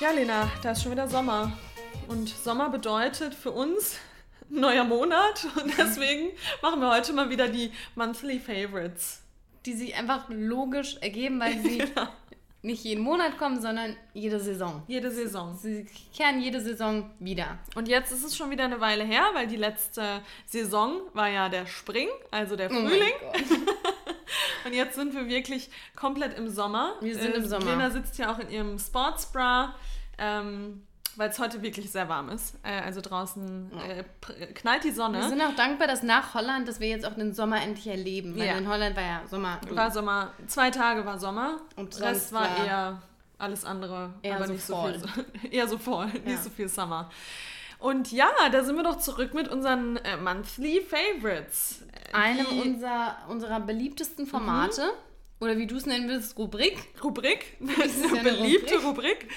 [0.00, 1.52] Ja, Lena, da ist schon wieder Sommer.
[2.08, 3.96] Und Sommer bedeutet für uns
[4.48, 5.46] neuer Monat.
[5.62, 6.30] Und deswegen
[6.62, 9.22] machen wir heute mal wieder die Monthly Favorites.
[9.66, 12.08] Die sich einfach logisch ergeben, weil sie Genau.
[12.62, 14.82] nicht jeden Monat kommen, sondern jede Saison.
[14.88, 15.56] Jede Saison.
[15.56, 15.86] Sie
[16.16, 17.58] kehren jede Saison wieder.
[17.74, 21.48] Und jetzt ist es schon wieder eine Weile her, weil die letzte Saison war ja
[21.50, 23.12] der Spring, also der Oh Frühling.
[23.20, 23.69] Gott.
[24.64, 26.94] Und jetzt sind wir wirklich komplett im Sommer.
[27.00, 27.64] Wir sind im Sommer.
[27.66, 29.74] Lena sitzt ja auch in ihrem Sportsbra,
[30.18, 30.82] ähm,
[31.16, 32.54] weil es heute wirklich sehr warm ist.
[32.62, 35.18] Äh, also draußen äh, pr- knallt die Sonne.
[35.20, 38.36] Wir sind auch dankbar, dass nach Holland, dass wir jetzt auch den Sommer endlich erleben.
[38.38, 38.58] Weil Ja.
[38.58, 39.60] in Holland war ja Sommer.
[39.70, 43.02] War Sommer, zwei Tage war Sommer Und Rest war, war eher
[43.38, 44.98] alles andere, eher aber so nicht Fall.
[45.00, 45.24] so viel.
[45.50, 46.30] eher so Fall, Ja.
[46.32, 47.10] nicht so viel Summer.
[47.80, 51.82] Und ja, da sind wir doch zurück mit unseren äh, Monthly Favorites.
[52.12, 54.90] Äh, einem unserer, unserer beliebtesten Formate.
[55.40, 56.76] Oder wie du es nennen willst, Rubrik.
[57.02, 59.28] Rubrik, ist ja eine beliebte Rubrik.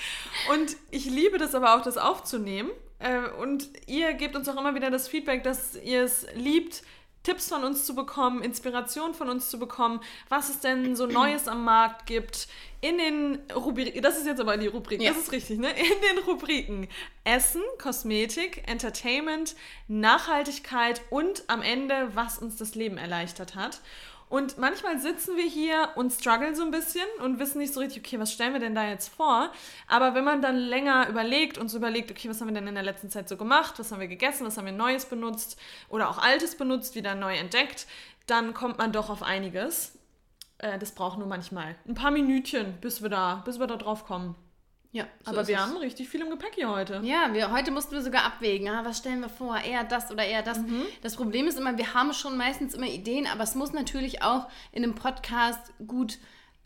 [0.51, 2.69] Und ich liebe das aber auch, das aufzunehmen.
[2.99, 6.83] Äh, Und ihr gebt uns auch immer wieder das Feedback, dass ihr es liebt,
[7.23, 11.47] Tipps von uns zu bekommen, Inspiration von uns zu bekommen, was es denn so Neues
[11.47, 12.49] am Markt gibt.
[12.83, 15.13] In den Rubriken, das ist jetzt aber die Rubrik, Ja.
[15.13, 15.69] das ist richtig, ne?
[15.71, 16.89] In den Rubriken
[17.23, 19.55] Essen, Kosmetik, Entertainment,
[19.87, 23.79] Nachhaltigkeit und am Ende, was uns das Leben erleichtert hat.
[24.27, 28.03] Und manchmal sitzen wir hier und strugglen so ein bisschen und wissen nicht so richtig,
[28.05, 29.53] okay, was stellen wir denn da jetzt vor?
[29.87, 32.75] Aber wenn man dann länger überlegt und so überlegt, okay, was haben wir denn in
[32.75, 33.75] der letzten Zeit so gemacht?
[33.77, 34.45] Was haben wir gegessen?
[34.45, 35.57] Was haben wir Neues benutzt?
[35.87, 37.87] Oder auch Altes benutzt, wieder neu entdeckt?
[38.27, 39.93] Dann kommt man doch auf einiges.
[40.63, 44.05] Äh, das braucht nur manchmal ein paar Minütchen, bis wir da, bis wir da drauf
[44.05, 44.35] kommen.
[44.93, 45.61] Ja, so Aber wir es.
[45.61, 47.01] haben richtig viel im Gepäck hier heute.
[47.03, 48.69] Ja, wir, heute mussten wir sogar abwägen.
[48.69, 49.57] Ah, was stellen wir vor?
[49.59, 50.59] Eher das oder eher das.
[50.59, 50.83] Mhm.
[51.01, 54.47] Das Problem ist immer, wir haben schon meistens immer Ideen, aber es muss natürlich auch
[54.71, 56.19] in einem Podcast gut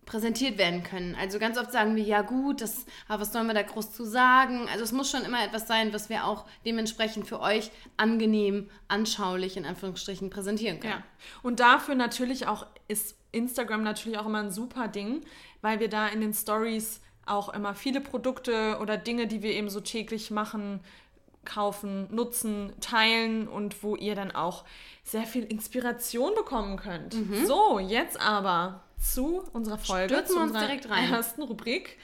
[0.07, 1.16] präsentiert werden können.
[1.16, 4.06] Also ganz oft sagen wir, ja gut, das, aber was sollen wir da groß zu
[4.06, 4.68] sagen?
[4.72, 9.57] Also es muss schon immer etwas sein, was wir auch dementsprechend für euch angenehm, anschaulich
[9.57, 10.94] in Anführungsstrichen präsentieren können.
[10.94, 11.03] Ja.
[11.44, 15.22] Und dafür natürlich auch ist Instagram natürlich auch immer ein super Ding,
[15.62, 19.69] weil wir da in den Stories auch immer viele Produkte oder Dinge, die wir eben
[19.69, 20.79] so täglich machen,
[21.44, 24.63] kaufen, nutzen, teilen und wo ihr dann auch
[25.03, 27.16] sehr viel Inspiration bekommen könnt.
[27.45, 30.13] So, jetzt aber zu unserer Folge.
[30.13, 31.12] Stürzen zu wir uns unserer direkt rein.
[31.13, 31.97] ersten Rubrik.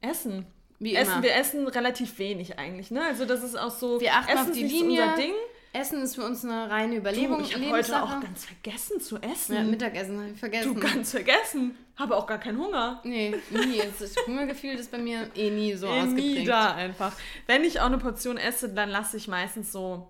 [0.00, 0.46] Essen.
[0.78, 1.22] Wie essen, immer.
[1.22, 3.02] wir essen relativ wenig eigentlich, ne?
[3.04, 5.02] Also das ist auch so, Wir achten Essen auf ist die Linie.
[5.04, 5.32] unser Ding.
[5.72, 7.38] Essen ist für uns eine reine Überlegung.
[7.38, 9.54] Du, ich habe heute auch ganz vergessen zu essen.
[9.56, 10.74] ja, Mittagessen habe ich vergessen.
[10.74, 11.76] Du ganz vergessen.
[11.96, 13.00] Habe auch gar keinen Hunger.
[13.04, 13.82] Nee, nie.
[13.98, 16.48] Das Hungergefühl ist bei mir eh nie so Eh nie ausgeprägt.
[16.48, 17.12] da einfach.
[17.46, 20.08] Wenn ich auch eine Portion esse, dann lasse ich meistens so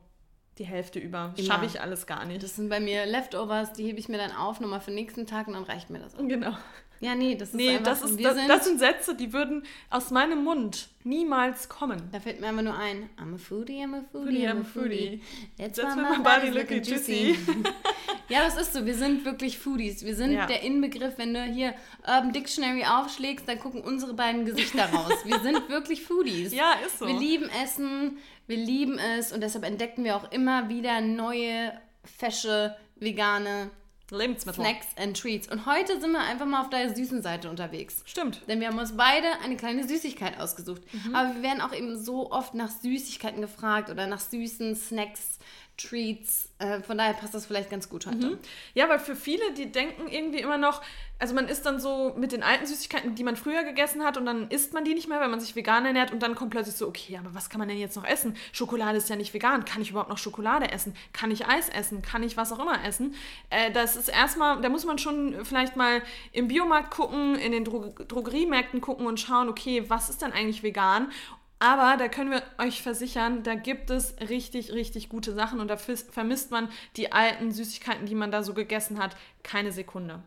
[0.58, 1.34] die Hälfte über.
[1.38, 2.42] Schaffe ich alles gar nicht.
[2.42, 5.26] Das sind bei mir Leftovers, die hebe ich mir dann auf, nochmal für den nächsten
[5.26, 6.26] Tag und dann reicht mir das auch.
[6.26, 6.56] Genau.
[7.00, 9.62] Ja, nee, das ist Nee, einfach, das, ist, das, sind, das sind Sätze, die würden
[9.90, 12.08] aus meinem Mund niemals kommen.
[12.10, 15.20] da fällt mir einfach nur ein, I'm a foodie, I'm a foodie, I'm a foodie.
[15.20, 15.20] foodie.
[15.58, 17.36] That's, my my body looking looking juicy.
[18.28, 20.04] ja, das ist so, wir sind wirklich Foodies.
[20.04, 20.46] Wir sind Ja.
[20.46, 21.74] der Inbegriff, wenn du hier
[22.06, 25.12] Urban Dictionary aufschlägst, dann gucken unsere beiden Gesichter raus.
[25.24, 26.52] Wir sind wirklich Foodies.
[26.52, 27.06] Ja, ist so.
[27.06, 31.72] Wir lieben Essen, wir lieben es und deshalb entdecken wir auch immer wieder neue,
[32.04, 33.70] fesche, vegane
[34.10, 34.64] Lebensmittel.
[34.64, 35.48] Snacks and Treats.
[35.48, 38.02] Und heute sind wir einfach mal auf der süßen Seite unterwegs.
[38.04, 38.40] Stimmt.
[38.48, 40.82] Denn wir haben uns beide eine kleine Süßigkeit ausgesucht.
[40.92, 41.14] Mhm.
[41.14, 45.38] Aber wir werden auch eben so oft nach Süßigkeiten gefragt oder nach süßen Snacks,
[45.76, 46.48] Treats.
[46.58, 48.38] Äh, von daher passt das vielleicht ganz gut heute.
[48.74, 50.82] Ja, weil für viele, die denken irgendwie immer noch,
[51.18, 54.26] also man isst dann so mit den alten Süßigkeiten, die man früher gegessen hat und
[54.26, 56.76] dann isst man die nicht mehr, weil man sich vegan ernährt und dann kommt plötzlich
[56.76, 58.36] so, okay, aber was kann man denn jetzt noch essen?
[58.52, 59.64] Schokolade ist ja nicht vegan.
[59.64, 60.94] Kann ich überhaupt noch Schokolade essen?
[61.12, 62.02] Kann ich Eis essen?
[62.02, 63.14] Kann ich was auch immer essen?
[63.50, 67.64] Äh, das ist erstmal, da muss man schon vielleicht mal im Biomarkt gucken, in den
[67.64, 71.10] Dro Drogeriemärkten gucken und schauen, okay, was ist denn eigentlich vegan?
[71.58, 75.76] Aber da können wir euch versichern, da gibt es richtig, richtig gute Sachen und da
[75.76, 80.22] vermisst man die alten Süßigkeiten, die man da so gegessen hat, keine Sekunde.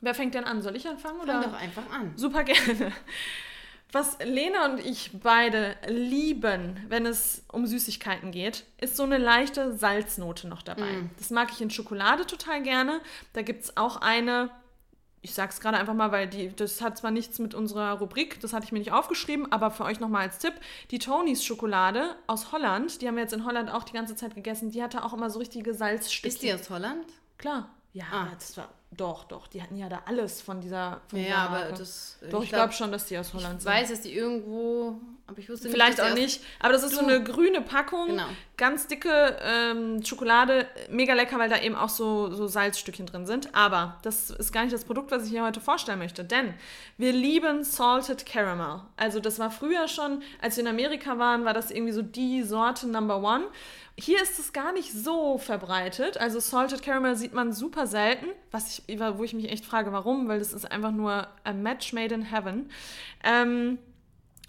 [0.00, 0.62] Wer fängt denn an?
[0.62, 1.20] Soll ich anfangen?
[1.20, 1.42] Oder?
[1.42, 2.12] Fang doch einfach an.
[2.16, 2.92] Super gerne.
[3.92, 9.76] Was Lena und ich beide lieben, wenn es um Süßigkeiten geht, ist so eine leichte
[9.76, 11.04] Salznote noch dabei.
[11.18, 13.00] Das mag ich in Schokolade total gerne.
[13.32, 14.50] Da gibt es auch eine,
[15.26, 18.52] ich sag's gerade einfach mal, weil die, das hat zwar nichts mit unserer Rubrik, das
[18.52, 20.54] hatte ich mir nicht aufgeschrieben, aber für euch nochmal als Tipp,
[20.92, 24.34] die Tonys Schokolade aus Holland, die haben wir jetzt in Holland auch die ganze Zeit
[24.36, 26.28] gegessen, die hatte auch immer so richtige Salzstückchen.
[26.28, 27.04] Ist die aus Holland?
[27.38, 27.68] Klar.
[27.92, 28.28] Ja, Ah.
[28.34, 31.64] das war, doch, doch, die hatten ja da alles von dieser, von Ja, dieser aber
[31.76, 32.18] das.
[32.30, 33.72] Doch, ich glaube schon, dass die aus Holland Ich sind.
[33.72, 36.40] weiß, dass die irgendwo Aber ich wusste Vielleicht dass auch nicht.
[36.60, 38.06] Aber das ist so Du- eine grüne Packung.
[38.08, 38.26] Genau.
[38.56, 40.66] Ganz dicke ähm, Schokolade.
[40.88, 43.52] Mega lecker, weil da eben auch so, so Salzstückchen drin sind.
[43.52, 46.24] Aber das ist gar nicht das Produkt, was ich hier heute vorstellen möchte.
[46.24, 46.54] Denn
[46.96, 48.82] wir lieben Salted Caramel.
[48.96, 52.44] Also das war früher schon, als wir in Amerika waren, war das irgendwie so die
[52.44, 53.46] Sorte Number One.
[53.98, 56.18] Hier ist es gar nicht so verbreitet.
[56.18, 60.28] Also Salted Caramel sieht man super selten, was ich, wo ich mich echt frage, warum,
[60.28, 62.70] weil das ist einfach nur a match made in heaven.
[63.24, 63.78] Ähm,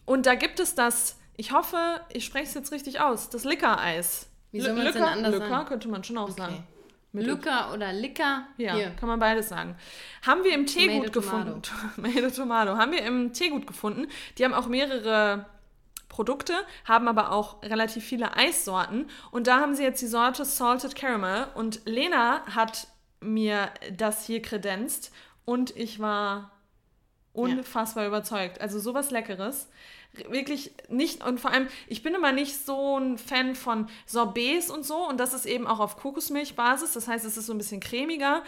[0.07, 4.27] und da gibt es das, ich hoffe, ich spreche es jetzt richtig aus, das Lickereis.
[4.51, 5.65] Wie soll man es denn Lücker- anders Lücker sagen?
[5.67, 6.65] könnte man schon auch sagen.
[7.11, 8.47] Mit Lücker oder Licker.
[8.57, 8.89] ja, Hier.
[8.91, 9.75] kann man beides sagen.
[10.25, 11.61] Haben wir im Teegut gefunden.
[11.95, 12.77] Tomato Tomato.
[12.77, 14.07] Haben wir im Teegut gefunden.
[14.37, 15.45] Die haben auch mehrere
[16.09, 16.53] Produkte,
[16.85, 19.09] haben aber auch relativ viele Eissorten.
[19.31, 21.47] Und da haben sie jetzt die Sorte Salted Caramel.
[21.55, 22.87] Und Lena hat
[23.19, 25.11] mir das hier kredenzt.
[25.45, 26.51] Und ich war
[27.33, 28.59] unfassbar überzeugt.
[28.61, 29.69] Also sowas Leckeres.
[30.29, 34.85] Wirklich nicht, und vor allem, ich bin immer nicht so ein Fan von Sorbets und
[34.85, 35.07] so.
[35.07, 36.93] Und das ist eben auch auf Kokosmilchbasis.
[36.93, 38.43] Das heißt, es ist so ein bisschen cremiger.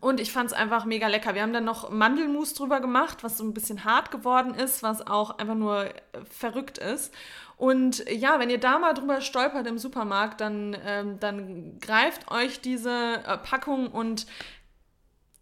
[0.00, 1.34] Und ich fand es einfach mega lecker.
[1.34, 5.04] Wir haben dann noch Mandelmus drüber gemacht, was so ein bisschen hart geworden ist, was
[5.04, 5.92] auch einfach nur äh,
[6.30, 7.12] verrückt ist.
[7.56, 12.60] Und ja, wenn ihr da mal drüber stolpert im Supermarkt, dann, ähm, dann greift euch
[12.60, 14.26] diese äh, Packung und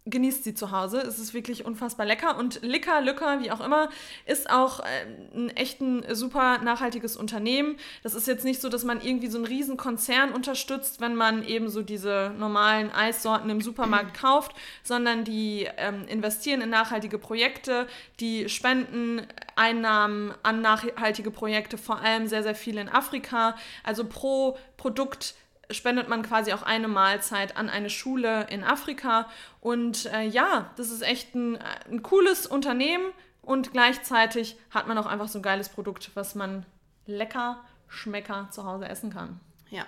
[0.09, 0.99] genießt sie zu Hause.
[0.99, 2.37] Es ist wirklich unfassbar lecker.
[2.37, 3.89] Und Licker, Lücker, wie auch immer,
[4.25, 4.83] ist auch äh,
[5.35, 7.77] ein echt ein super nachhaltiges Unternehmen.
[8.03, 11.43] Das ist jetzt nicht so, dass man irgendwie so einen riesen Konzern unterstützt, wenn man
[11.43, 17.87] eben so diese normalen Eissorten im Supermarkt kauft, sondern die ähm, investieren in nachhaltige Projekte,
[18.19, 19.25] die spenden
[19.55, 23.55] Einnahmen an nachhaltige Projekte, vor allem sehr, sehr viel in Afrika.
[23.83, 25.35] Also pro Produkt
[25.71, 29.29] spendet man quasi auch eine Mahlzeit an eine Schule in Afrika.
[29.59, 31.57] Und äh, ja, das ist echt ein,
[31.89, 33.05] ein cooles Unternehmen
[33.41, 36.65] und gleichzeitig hat man auch einfach so ein geiles Produkt, was man
[37.05, 39.39] lecker, schmecker zu Hause essen kann.
[39.69, 39.85] Ja.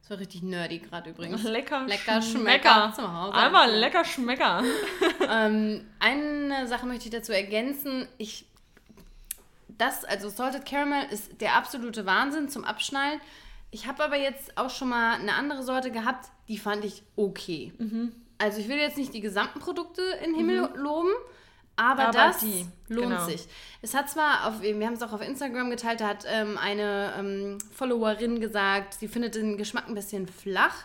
[0.00, 1.42] Das war richtig nerdy gerade übrigens.
[1.44, 3.34] Lecker, Lecker Schmecker zu Hause.
[3.38, 4.62] Einmal lecker Schmecker.
[5.30, 8.06] ähm, eine Sache möchte ich dazu ergänzen.
[8.18, 8.44] Ich,
[9.68, 13.18] das, also Salted Caramel ist der absolute Wahnsinn zum Abschnallen.
[13.74, 17.72] Ich habe aber jetzt auch schon mal eine andere Sorte gehabt, die fand ich okay.
[17.78, 18.12] Mhm.
[18.38, 21.10] Also ich will jetzt nicht die gesamten Produkte in den Himmel loben,
[21.74, 23.24] aber, Aber das die, lohnt genau.
[23.24, 23.48] sich.
[23.82, 27.14] Es hat zwar, auf, wir haben es auch auf Instagram geteilt, da hat ähm, eine
[27.18, 30.76] ähm, Followerin gesagt, sie findet den Geschmack ein bisschen flach.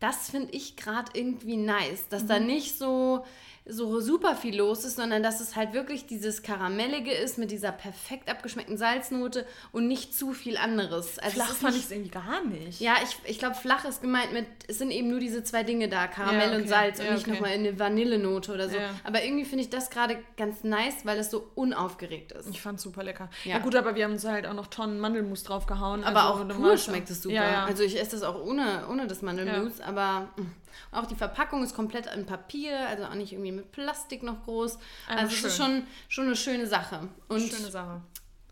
[0.00, 2.28] Das finde ich gerade irgendwie nice, dass Mhm.
[2.28, 3.24] da nicht so,
[3.66, 7.72] so super viel los ist, sondern dass es halt wirklich dieses Karamellige ist mit dieser
[7.72, 11.18] perfekt abgeschmeckten Salznote und nicht zu viel anderes.
[11.18, 12.80] Also Flach es fand ich nicht, es irgendwie gar nicht.
[12.80, 15.88] ja, ich, ich glaube, flach ist gemeint mit, es sind eben nur diese zwei Dinge
[15.88, 16.68] da, Karamell Ja, und okay.
[16.68, 17.32] Salz und Ja, nicht okay.
[17.32, 18.76] nochmal eine Vanillenote oder so.
[18.76, 18.90] Ja.
[19.02, 22.50] Aber irgendwie finde ich das gerade ganz nice, weil es so unaufgeregt ist.
[22.50, 23.30] Ich fand super lecker.
[23.44, 23.60] Ja.
[23.60, 26.04] Gut, aber wir haben uns halt auch noch Tonnen Mandelmus draufgehauen.
[26.04, 27.64] Aber also auch pur schmeckt es super.
[27.66, 30.44] Also ich esse das auch ohne, ohne das Mandelmus, aber mh.
[30.92, 34.78] Auch die Verpackung ist komplett in Papier, also auch nicht irgendwie mit Plastik noch groß.
[35.08, 35.66] Einfach also es ist schön.
[35.66, 37.08] schon, schon eine schöne Sache.
[37.28, 38.00] Und Schöne Sache.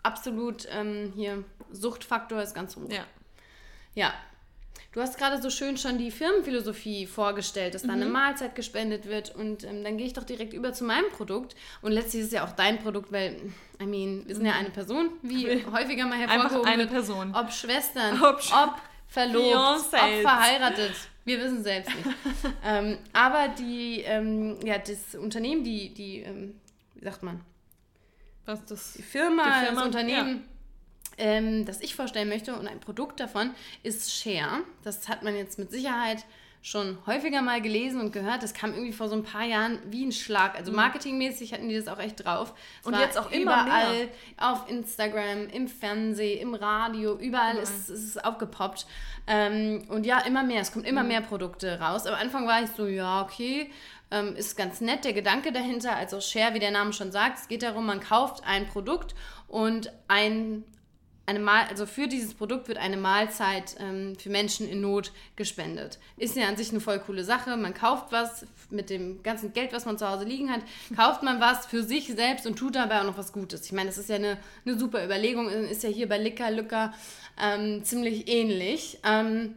[0.03, 2.91] absolut ähm, hier, Suchtfaktor ist ganz hoch.
[2.91, 3.05] Ja.
[3.95, 4.13] Ja.
[4.93, 8.13] Du hast gerade so schön schon die Firmenphilosophie vorgestellt, dass da eine Mhm.
[8.13, 11.93] Mahlzeit gespendet wird und ähm, dann gehe ich doch direkt über zu meinem Produkt und
[11.93, 13.37] letztlich ist es ja auch dein Produkt, weil,
[13.81, 16.67] I mean, wir sind ja eine Person, wie häufiger mal hervorgehoben Mhm.
[16.69, 16.91] eine wird.
[16.91, 17.35] Person.
[17.35, 18.75] Ob Schwestern, Ob ob,
[19.13, 20.23] Verlobt, ob Fiancés.
[20.23, 20.93] verheiratet.
[21.25, 22.09] Wir wissen es selbst nicht.
[22.65, 26.59] ähm, aber die, ähm, ja, das Unternehmen, die, die, ähm,
[26.95, 27.41] wie sagt man,
[28.47, 28.95] Was das?
[28.95, 30.49] die Firma, Die Firma, das Unternehmen,
[31.19, 34.63] ähm, das ich vorstellen möchte und ein Produkt davon ist Share.
[34.83, 36.25] Das hat man jetzt mit Sicherheit
[36.65, 38.45] schon häufiger mal gelesen und gehört.
[38.45, 40.57] Das kam irgendwie vor so ein paar Jahren wie ein Schlag.
[40.57, 42.55] Also marketingmäßig hatten die das auch echt drauf.
[42.81, 44.09] Es Und jetzt auch immer überall mehr.
[44.37, 48.87] auf Instagram, im Fernsehen, im Radio, überall ist, ist es aufgepoppt.
[49.27, 50.61] Ähm, und ja, immer mehr.
[50.61, 52.07] Es kommt immer mehr Produkte raus.
[52.07, 53.69] Am Anfang war ich so, ja, okay.
[54.13, 55.97] Ähm, ist ganz nett der Gedanke dahinter.
[55.97, 59.17] Also Share, wie der Name schon sagt, es geht darum, man kauft ein Produkt
[59.49, 60.65] und ein
[61.25, 65.99] eine Mahl, also für dieses Produkt wird eine Mahlzeit ähm, für Menschen in Not gespendet.
[66.17, 67.57] Ist ja an sich eine voll coole Sache.
[67.57, 70.63] Man kauft was mit dem ganzen Geld, was man zu Hause liegen hat,
[70.97, 73.65] kauft man was für sich selbst und tut dabei auch noch was Gutes.
[73.67, 76.93] Ich meine, das ist ja eine, eine super Überlegung, ist ja hier bei Licker Lücker
[77.41, 78.99] ähm, ziemlich ähnlich.
[79.05, 79.57] Ähm,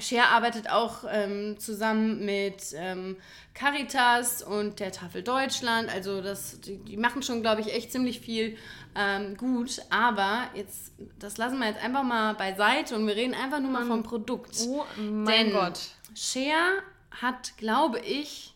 [0.00, 3.16] Share arbeitet auch ähm, zusammen mit ähm,
[3.54, 5.88] Caritas und der Tafel Deutschland.
[5.88, 8.56] Also das, die, die machen schon, glaube ich, echt ziemlich viel
[8.94, 9.80] ähm, gut.
[9.90, 13.84] Aber jetzt, das lassen wir jetzt einfach mal beiseite und wir reden einfach nur mal
[13.86, 14.56] vom Produkt.
[14.68, 15.78] Oh mein Denn Gott.
[16.14, 18.54] Share hat, glaube ich,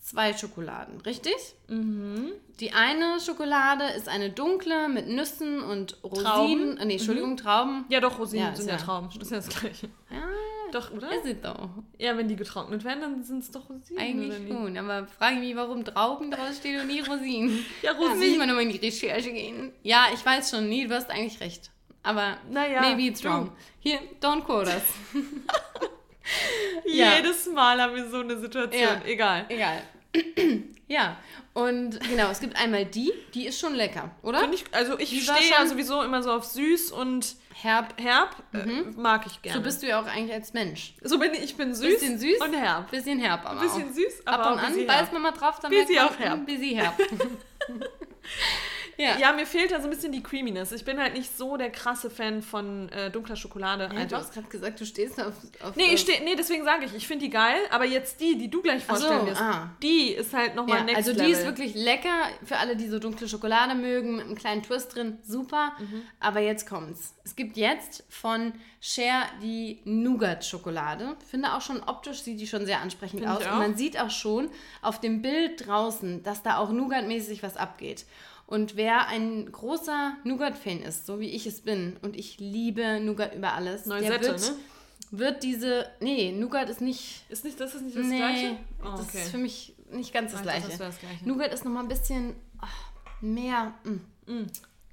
[0.00, 1.34] zwei Schokoladen, richtig?
[1.68, 2.32] Mhm.
[2.58, 6.24] Die eine Schokolade ist eine dunkle mit Nüssen und Rosinen.
[6.24, 6.76] Trauben.
[6.78, 7.84] Äh, nee, Entschuldigung, Trauben.
[7.88, 9.08] Ja, doch, Rosinen Ja, sind ja ja- Trauben.
[9.18, 9.88] Das ist ja das Gleiche.
[10.10, 10.28] Ja,
[10.72, 11.10] Doch, oder?
[11.12, 11.68] ist es doch.
[11.98, 14.00] Ja, wenn die getrocknet werden, dann sind es doch Rosinen.
[14.00, 14.76] Eigentlich schon.
[14.78, 17.64] Aber frage ich mich, warum Trauben draus steht und nie Rosinen.
[17.82, 18.38] Ja, Da muss Rosinen.
[18.38, 19.72] man nochmal in die Recherche gehen.
[19.82, 21.70] Ja, ich weiß schon, nee, du hast eigentlich recht.
[22.02, 23.28] Aber Naja, maybe it's du.
[23.28, 23.52] wrong.
[23.80, 24.82] Hier, don't quote us.
[26.86, 27.16] Ja.
[27.16, 28.80] Jedes Mal haben wir so eine Situation.
[28.82, 29.02] Ja.
[29.04, 29.46] Egal.
[29.48, 29.82] Egal.
[30.88, 31.16] ja,
[31.54, 34.48] und genau, es gibt einmal die, die ist schon lecker, oder?
[34.52, 37.94] Ich, also ich stehe ja sowieso immer so auf süß und Herb.
[38.00, 38.36] herb.
[38.54, 39.58] Äh, mag ich gerne.
[39.58, 40.94] So bist du ja auch eigentlich als Mensch.
[41.02, 41.42] so bin ich.
[41.44, 42.90] Ich bin süß, Bisschen süß und herb.
[42.90, 43.94] Bisschen herb, aber bisschen auch.
[43.94, 45.12] süß, aber Ab auch und an beißt herb.
[45.12, 46.38] man mal drauf, dann merkt auch man, herb.
[46.40, 46.94] mm, Bisschen herb.
[49.00, 49.18] ja.
[49.18, 50.72] Ja, mir fehlt da so ein bisschen die Creaminess.
[50.72, 53.90] Ich bin halt nicht so der krasse Fan von äh, dunkler Schokolade.
[53.94, 55.34] Ja, du hast gerade gesagt, du stehst auf.
[55.62, 58.36] auf Nee, ich steh, nee, deswegen sage ich, ich finde die geil, aber jetzt die,
[58.36, 59.70] die du gleich Ach so, vorstellen wirst, ah.
[59.82, 61.32] die ist halt nochmal Ja, next also die Level.
[61.32, 65.18] ist wirklich lecker für alle, die so dunkle Schokolade mögen, mit einem kleinen Twist drin,
[65.22, 65.72] super.
[65.78, 66.02] Mhm.
[66.20, 67.14] Aber jetzt kommt's.
[67.24, 71.16] Es gibt jetzt von Cher die Nougat-Schokolade.
[71.30, 73.44] Finde auch schon optisch sieht die schon sehr ansprechend Finde aus.
[73.44, 74.50] Und man sieht auch schon
[74.82, 78.04] auf dem Bild draußen, dass da auch Nougat-mäßig was abgeht.
[78.50, 83.32] Und wer ein großer Nougat-Fan ist, so wie ich es bin, und ich liebe Nougat
[83.36, 84.56] über alles, der Neusette, wird, ne?
[85.12, 85.86] wird diese.
[86.00, 88.56] Nee, Nougat ist nicht Ist nicht, das ist nicht das nee, gleiche?
[88.82, 89.22] Oh, das okay.
[89.22, 90.66] ist für mich nicht ganz das gleiche.
[90.66, 91.28] das das Gleiche.
[91.28, 92.66] Nougat ist nochmal ein bisschen ah,
[93.20, 94.46] mehr mm,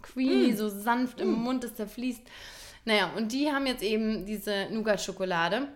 [0.03, 2.21] creamy, so sanft im Mund, das zerfließt.
[2.85, 5.67] Naja, und die haben jetzt eben diese Nougat-Schokolade,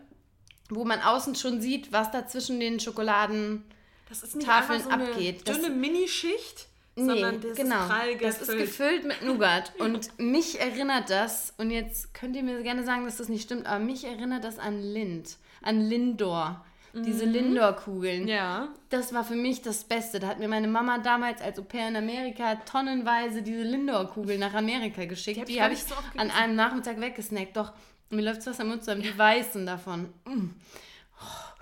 [0.70, 3.64] wo man außen schon sieht, was da zwischen den Schokoladen.
[4.08, 5.48] Das ist nicht Tafeln so eine abgeht.
[5.48, 7.82] Das- dünne Minischicht, sondern das genau.
[7.82, 8.60] ist prall das ist gefüllt.
[8.60, 9.74] gefüllt mit Nougat.
[9.80, 13.66] Und mich erinnert das, und jetzt könnt ihr mir gerne sagen, dass das nicht stimmt,
[13.66, 16.66] aber mich erinnert das an Lind, an Lindor.
[16.94, 18.24] Diese Lindor-Kugeln.
[18.24, 18.28] Mhm.
[18.28, 18.68] Ja.
[18.90, 20.20] Das war für mich das Beste.
[20.20, 24.54] Da hat mir meine Mama damals als Au pair in Amerika tonnenweise diese Lindor-Kugeln nach
[24.54, 25.40] Amerika geschickt.
[25.40, 27.56] hab ich Die habe nicht ich so an einem Nachmittag weggesnackt.
[27.56, 27.72] Doch,
[28.10, 29.04] mir läuft was am Mund zusammen.
[29.04, 30.10] Die weißen davon.
[30.26, 30.50] Mm.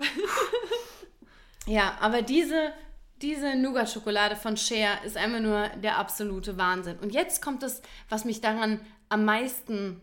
[1.66, 2.72] Ja, aber diese,
[3.22, 6.98] diese Nougat-Schokolade von Cher ist einfach nur der absolute Wahnsinn.
[6.98, 10.00] Und jetzt kommt das, was mich daran am meisten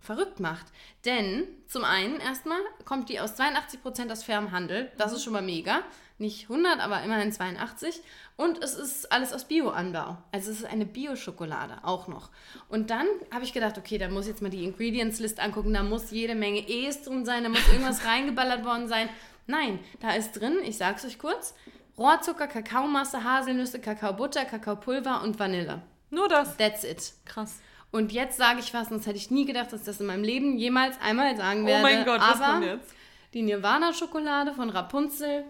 [0.00, 0.66] verrückt macht.
[1.04, 4.90] Denn zum einen erstmal kommt die aus 82% aus fairem Handel.
[4.98, 5.82] Das ist schon mal mega.
[6.18, 8.00] Nicht 100, aber immerhin 82.
[8.36, 10.16] Und es ist alles aus Bio-Anbau.
[10.32, 12.30] Also es ist eine Bio-Schokolade auch noch.
[12.68, 15.74] Und dann habe ich gedacht, okay, da muss ich jetzt mal die Ingredients-List angucken.
[15.74, 17.42] Da muss jede Menge E's drin sein.
[17.42, 19.10] Da muss irgendwas reingeballert worden sein.
[19.46, 21.54] Nein, da ist drin, ich sag's euch kurz,
[21.98, 25.80] Rohrzucker, Kakaomasse, Haselnüsse, Kakaobutter, Kakaopulver und Vanille.
[26.10, 26.56] Nur das.
[26.56, 27.12] That's it.
[27.24, 27.60] Krass.
[27.90, 30.24] Und jetzt sage ich was, sonst hätte ich nie gedacht, dass ich das in meinem
[30.24, 31.80] Leben jemals einmal sagen werde.
[31.80, 32.92] Oh mein Gott, was Aber kommt jetzt?
[33.32, 35.44] die Nirvana-Schokolade von Rapunzel,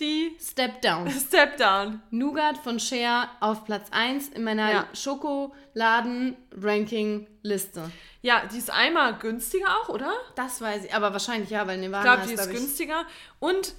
[0.00, 1.10] Die Step Down.
[1.10, 2.00] Step Down.
[2.10, 4.86] Nougat von Cher auf Platz 1 in meiner Ja.
[4.94, 7.90] Schokoladen-Ranking-Liste.
[8.22, 10.12] Ja, die ist einmal günstiger auch, oder?
[10.36, 13.04] Das weiß ich, aber wahrscheinlich ja, weil Ich Nirvana glaube, die ist, ich, günstiger.
[13.40, 13.74] Und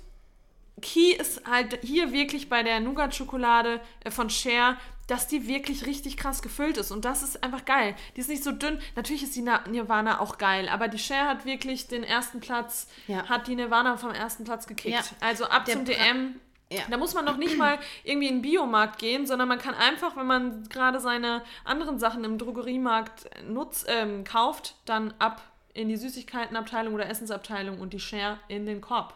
[0.84, 6.16] Key ist halt hier wirklich bei der Nougat-Schokolade äh, von Cher, dass die wirklich richtig
[6.18, 6.92] krass gefüllt ist.
[6.92, 7.96] Und das ist einfach geil.
[8.16, 8.80] Die ist nicht so dünn.
[8.96, 12.88] Natürlich ist die Na- Nirvana auch geil, aber die Cher hat wirklich den ersten Platz,
[13.08, 13.28] Ja.
[13.28, 14.94] hat die Nirvana vom ersten Platz gekickt.
[14.96, 15.02] Ja.
[15.20, 16.40] Also ab Der zum DM.
[16.72, 16.82] Ja.
[16.90, 20.16] Da muss man noch nicht mal irgendwie in den Biomarkt gehen, sondern man kann einfach,
[20.16, 25.42] wenn man gerade seine anderen Sachen im Drogeriemarkt nutz, ähm, kauft, dann ab
[25.74, 29.14] in die Süßigkeitenabteilung oder Essensabteilung und die Share in den Korb.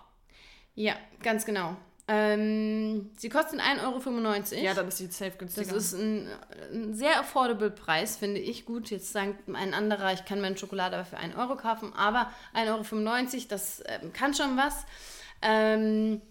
[0.78, 0.94] Ja,
[1.24, 1.76] ganz genau.
[2.08, 4.64] Ähm, sie kosten 1,95 Euro.
[4.64, 5.74] Ja, dann ist die safe günstiger.
[5.74, 6.28] Das ist ein,
[6.72, 8.90] ein sehr affordable Preis, finde ich gut.
[8.92, 13.34] Jetzt sagt ein anderer, ich kann meine Schokolade aber für 1 Euro kaufen, aber 1,95
[13.36, 14.86] Euro, das ähm, kann schon was.
[15.42, 16.22] Ähm,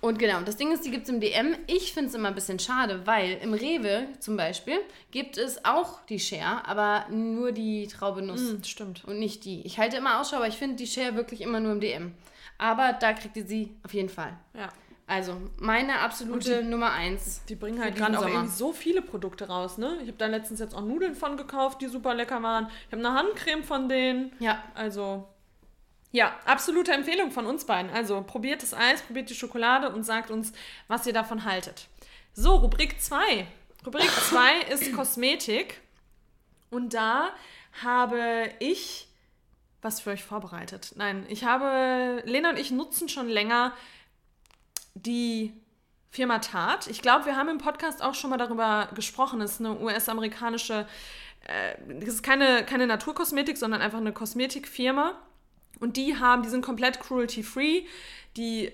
[0.00, 1.56] und genau, das Ding ist, die gibt es im DM.
[1.66, 4.76] Ich finde es immer ein bisschen schade, weil im Rewe zum Beispiel
[5.10, 9.04] gibt es auch die Share, aber nur die Traube Nuss Hm, stimmt.
[9.06, 9.62] und nicht die.
[9.66, 12.14] Ich halte immer Ausschau, aber ich finde die Share wirklich immer nur im DM.
[12.58, 14.36] Aber da kriegt ihr sie auf jeden Fall.
[14.54, 14.68] Ja.
[15.06, 17.44] Also, meine absolute Nummer 1.
[17.46, 19.96] Die bringen halt gerade auch irgendwie so viele Produkte raus, ne?
[20.00, 22.68] Ich habe da letztens jetzt auch Nudeln von gekauft, die super lecker waren.
[22.86, 24.32] Ich habe eine Handcreme von denen.
[24.38, 25.28] Ja, Also,
[26.10, 27.90] ja, absolute Empfehlung von uns beiden.
[27.90, 30.52] Also, probiert das Eis, probiert die Schokolade und sagt uns,
[30.88, 31.88] was ihr davon haltet.
[32.32, 33.46] So, Rubrik 2.
[33.84, 35.82] Rubrik 2 ist Kosmetik.
[36.70, 37.28] Und da
[37.82, 39.06] habe ich
[39.84, 40.92] was für euch vorbereitet.
[40.96, 43.72] Nein, ich habe, Lena und ich nutzen schon länger
[44.94, 45.52] die
[46.10, 46.90] Firma Tarte.
[46.90, 49.40] Ich glaube, wir haben im Podcast auch schon mal darüber gesprochen.
[49.40, 50.86] Es ist eine US-amerikanische,
[51.46, 55.20] äh, das ist keine, keine Naturkosmetik, sondern einfach eine Kosmetikfirma.
[55.80, 57.82] Und die haben, die sind komplett cruelty-free.
[58.36, 58.72] Die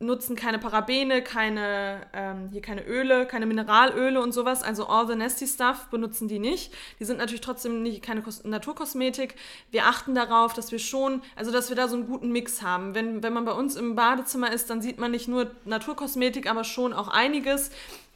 [0.00, 4.62] nutzen keine Parabene, keine, ähm, hier keine Öle, keine Mineralöle und sowas.
[4.62, 6.72] Also all the nasty stuff benutzen die nicht.
[7.00, 9.34] Die sind natürlich trotzdem nicht keine Kos Naturkosmetik.
[9.70, 12.94] Wir achten darauf, dass wir schon, also dass wir da so einen guten Mix haben.
[12.94, 16.64] Wenn, wenn man bei uns im Badezimmer ist, dann sieht man nicht nur Naturkosmetik, aber
[16.64, 17.70] schon auch einiges.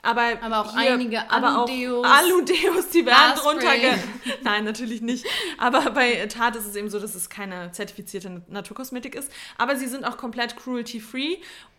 [0.05, 3.71] Aber, Aber auch hier, einige Aludeos, Aludeos, die werden drunter
[4.43, 5.25] Nein, natürlich nicht.
[5.59, 9.31] Aber bei Tarte ist es eben so, dass es keine zertifizierte Naturkosmetik ist.
[9.59, 11.37] Aber sie sind auch komplett cruelty-free.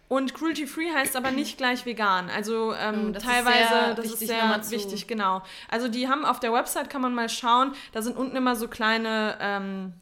[0.09, 2.29] Und cruelty-free heißt aber nicht gleich vegan.
[2.29, 5.41] Also ähm, Oh, das ist teilweise, sehr das wichtig, ist sehr wichtig, genau.
[5.69, 8.67] Also die haben auf der Website, kann man mal schauen, da sind unten immer so
[8.67, 9.93] kleine ähm,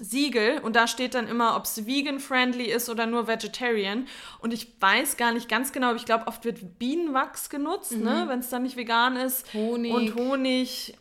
[0.00, 4.06] Siegel und da steht dann immer, ob es vegan-friendly ist oder nur vegetarian.
[4.38, 8.24] Und ich weiß gar nicht ganz genau, aber ich glaube, oft wird Bienenwachs genutzt, ne,
[8.28, 9.52] wenn es dann nicht vegan ist.
[9.52, 9.58] Mhm.
[9.58, 9.92] Honig.
[9.92, 10.96] Und Honig,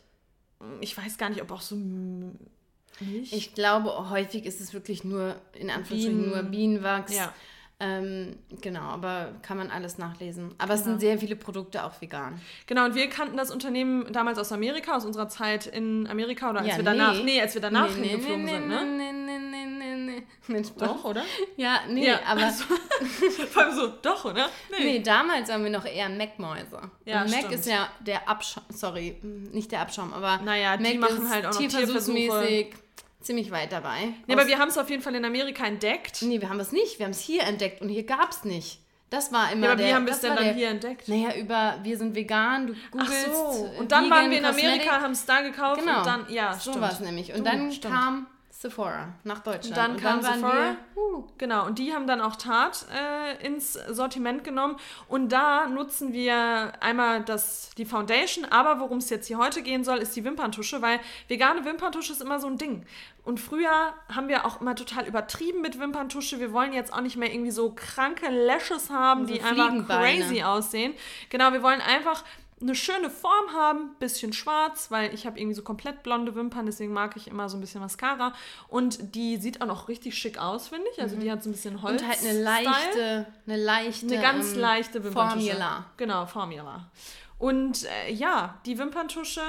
[0.82, 3.32] ich weiß gar nicht, ob auch so Milch.
[3.32, 7.16] Ich glaube, häufig ist es wirklich nur, in Anführungsstrichen, Bienen- nur Bienenwachs.
[7.16, 7.34] Ja.
[7.82, 10.54] Ähm, genau, aber kann man alles nachlesen.
[10.58, 10.92] Aber es Genau.
[10.94, 12.42] sind sehr viele Produkte auch vegan.
[12.68, 16.60] Genau, und wir kannten das Unternehmen damals aus Amerika, aus unserer Zeit in Amerika oder
[16.60, 17.24] als Ja, wir danach, nee.
[17.24, 18.86] nee, als wir danach nee, hingeflogen nee, sind, nee, ne?
[18.86, 20.24] Nee, nee, nee, nee, nee.
[20.48, 21.24] Mensch, Doch, oder?
[21.56, 22.50] Ja, nee, Ja, aber
[23.52, 24.50] Vor allem so, doch, oder?
[24.78, 26.82] nee, damals waren wir noch eher Mac-Mäuse.
[27.06, 27.54] Ja, Und Mac stimmt.
[27.54, 31.46] ist ja der Abschaum, sorry, nicht der Abschaum, aber Naja, die Mac machen ist halt
[31.46, 32.74] auch noch tierversuchsmäßig
[33.22, 34.14] ziemlich weit dabei.
[34.28, 36.22] Nee, aber wir haben es auf jeden Fall in Amerika entdeckt.
[36.22, 38.80] nee, wir haben es nicht, wir haben es hier entdeckt und hier gab es nicht.
[39.10, 41.08] Das war immer Ja, aber der, wie haben wir es denn dann der, hier entdeckt?
[41.08, 43.26] Naja, über wir sind vegan, du Ach googelst.
[43.26, 44.46] so, äh, und dann waren wir in.
[44.46, 45.98] Amerika, haben es da gekauft Genau.
[46.00, 46.82] und dann, ja, so stimmt.
[46.82, 47.32] war es nämlich.
[47.34, 47.94] Und Du, dann stimmt.
[47.94, 48.28] kam
[48.62, 49.78] Sephora nach Deutschland.
[49.78, 50.76] dann kam waren Sephora.
[50.94, 54.76] Wir, uh, Genau, und die haben dann auch Tarte äh, ins Sortiment genommen.
[55.08, 59.86] Und da nutzen wir einmal das, die Foundation, aber worum es jetzt hier heute gehen
[59.86, 61.00] soll, ist die Wimperntusche, weil
[61.30, 62.86] vegane Wimperntusche ist immer so ein Ding.
[63.24, 66.42] Und früher haben wir auch immer total übertrieben mit Wimperntusche.
[66.42, 70.44] Wir wollen jetzt auch nicht mehr irgendwie so kranke Lashes haben, So die einfach crazy
[70.44, 70.96] aussehen.
[71.30, 72.26] Genau, wir wollen einfach
[72.62, 76.92] eine schöne Form haben, bisschen schwarz, weil ich habe irgendwie so komplett blonde Wimpern, deswegen
[76.92, 78.34] mag ich immer so ein bisschen Mascara.
[78.68, 81.02] Und die sieht auch noch richtig schick aus, finde ich.
[81.02, 82.02] Also die hat so ein bisschen Holz.
[82.02, 85.48] und halt eine leichte, eine leichte, eine ganz ähm, leichte Wimperntusche.
[85.48, 85.86] Formula.
[85.98, 86.92] Genau, Formula.
[87.38, 89.42] Und äh, ja, die Wimperntusche,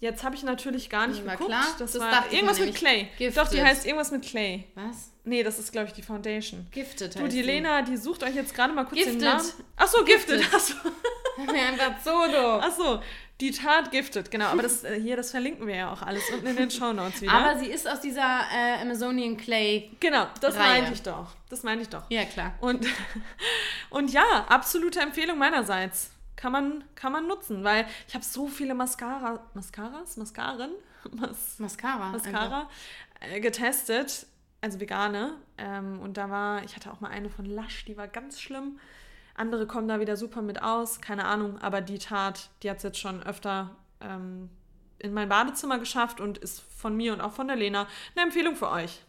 [0.00, 1.46] jetzt habe ich natürlich gar nicht geguckt.
[1.48, 1.64] klar?
[1.78, 3.08] Das, Das war irgendwas mit Clay.
[3.18, 3.34] nämlich.
[3.36, 3.64] Doch, die Gifted.
[3.64, 4.66] heißt irgendwas mit Clay.
[4.74, 5.12] Was?
[5.24, 6.66] Nee, das ist, glaube ich, die Foundation.
[6.72, 7.42] Gifted Du, heißt die sie.
[7.42, 9.22] Lena, die sucht euch jetzt gerade mal kurz den Gifted.
[9.22, 9.52] Namen.
[9.76, 10.40] Achso, Gifted.
[10.40, 10.54] Gifted.
[10.54, 10.74] Achso.
[11.48, 12.62] Einfach so doof.
[12.62, 13.02] Achso,
[13.40, 14.46] die Tat Gifted, genau.
[14.46, 17.32] Aber das äh, hier, das verlinken wir ja auch alles unten in den Shownotes wieder.
[17.32, 19.90] Aber sie ist aus dieser äh, Amazonian Clay.
[20.00, 20.80] genau, das Reihe.
[20.82, 21.34] meinte ich doch.
[21.48, 22.04] Das meinte ich doch.
[22.08, 22.54] Ja, klar.
[22.60, 22.86] Und,
[23.90, 26.12] und ja, absolute Empfehlung meinerseits.
[26.36, 30.70] Kann man, kann man nutzen, weil ich habe so viele Mascara, Mascaras, Mascaren,
[31.12, 32.12] Mas, Mascara.
[32.12, 32.24] einfach.
[32.24, 32.70] Mascara
[33.20, 34.26] äh, getestet,
[34.60, 35.34] also vegane.
[35.58, 38.78] Ähm, und da war, ich hatte auch mal eine von Lush, die war ganz schlimm.
[39.34, 42.82] Andere kommen da wieder super mit aus, keine Ahnung, aber die Tat, die hat es
[42.82, 44.50] jetzt schon öfter ähm,
[44.98, 48.56] in mein Badezimmer geschafft und ist von mir und auch von der Lena eine Empfehlung
[48.56, 49.02] für euch.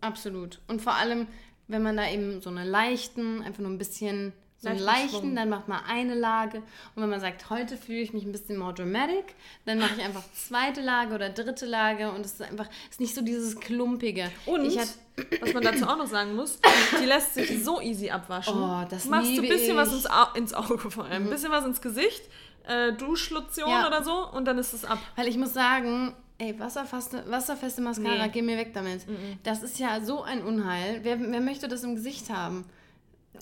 [0.00, 0.60] Absolut.
[0.68, 1.28] Und vor allem,
[1.66, 5.36] wenn man da eben so eine leichten, einfach nur ein bisschen so einen Leichten leichten,
[5.36, 6.58] dann macht man eine Lage.
[6.94, 9.34] Und wenn man sagt, heute fühle ich mich ein bisschen more dramatic,
[9.66, 13.00] dann mache ich einfach zweite Lage oder dritte Lage und es ist einfach, es ist
[13.00, 14.30] nicht so dieses Klumpige.
[14.46, 14.88] Und, ich hat,
[15.40, 16.58] was man dazu auch noch sagen muss,
[17.00, 18.54] die lässt sich so easy abwaschen.
[18.56, 19.76] Oh, das Machst du ein bisschen ich.
[19.76, 22.22] was ins, Au ins Auge vor allem, ein bisschen was ins Gesicht,
[22.66, 23.86] äh, Duschlotion Ja.
[23.86, 24.98] oder so und dann ist es ab.
[25.14, 28.30] weil ich muss sagen, ey, wasserfeste, wasserfeste Mascara, Nee.
[28.32, 29.02] geh mir weg damit.
[29.44, 31.00] Das ist ja so ein Unheil.
[31.04, 32.64] Wer, wer möchte das im Gesicht haben?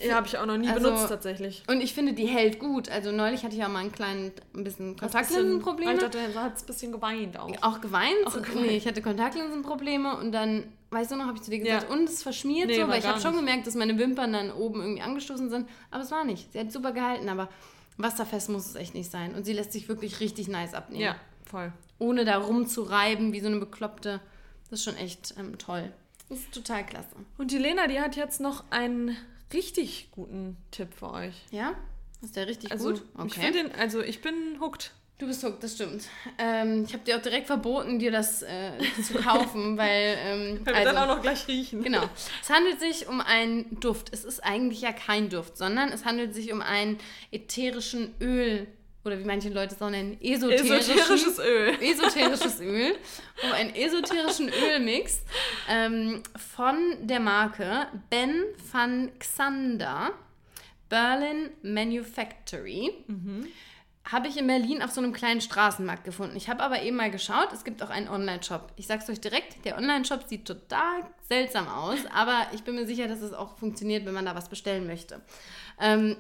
[0.05, 1.63] Ja, habe ich auch noch nie Also- benutzt tatsächlich.
[1.69, 2.89] Und ich finde, die hält gut.
[2.89, 5.95] Also neulich hatte ich auch mal einen kleinen, ein bisschen Kontaktlinsenprobleme.
[5.95, 7.51] Ich dachte, er hat ein bisschen geweint auch.
[7.63, 8.15] Auch geweint?
[8.27, 8.63] Auch geweint.
[8.67, 11.95] Nee, ich hatte Kontaktlinsenprobleme und dann, weißt du noch, habe ich zu dir gesagt, Ja.
[11.95, 13.41] und es verschmiert Nee, so, weil ich habe schon nicht.
[13.41, 16.53] gemerkt, dass meine Wimpern dann oben irgendwie angestoßen sind, aber es war nicht.
[16.53, 17.49] Sie hat super gehalten, aber
[17.99, 19.35] wasserfest muss es echt nicht sein.
[19.35, 21.03] Und sie lässt sich wirklich richtig nice abnehmen.
[21.03, 21.73] Ja, voll.
[21.99, 24.21] Ohne da rumzureiben wie so eine Bekloppte.
[24.69, 25.93] Das ist schon echt ähm, toll.
[26.29, 27.09] Das ist total klasse.
[27.39, 29.17] Und die Lena, die hat jetzt noch einen
[29.53, 31.35] richtig guten Tipp für euch.
[31.51, 31.75] Ja?
[32.23, 33.03] Ist der richtig Also, gut?
[33.27, 34.93] ich finde den, also ich bin hooked.
[35.19, 36.05] Du bist hooked, das stimmt.
[36.39, 40.19] Ähm, ich habe dir auch direkt verboten, dir das äh, zu kaufen, weil.
[40.21, 41.83] Ähm, Weil wir also, dann auch noch gleich riechen.
[41.83, 42.03] Genau.
[42.43, 44.11] Es handelt sich um einen Duft.
[44.13, 46.99] Es ist eigentlich ja kein Duft, sondern es handelt sich um einen
[47.33, 48.67] ätherischen Öl
[49.07, 51.77] oder wie manche Leute es auch nennen, Esoterisches Öl.
[51.81, 52.95] esoterisches Öl,
[53.45, 55.23] um einen esoterischen Ölmix
[55.69, 56.23] ähm,
[56.55, 60.13] von der Marke Ben van Xander
[60.89, 62.93] Berlin Manufactory.
[64.05, 66.37] habe ich in Berlin auf so einem kleinen Straßenmarkt gefunden.
[66.37, 68.73] Ich habe aber eben mal geschaut, es gibt auch einen Online-Shop.
[68.77, 73.09] Ich sag's euch direkt, der Online-Shop sieht total seltsam aus, aber ich bin mir sicher,
[73.09, 75.21] dass es auch funktioniert, wenn man da was bestellen möchte.
[75.81, 76.17] Ähm,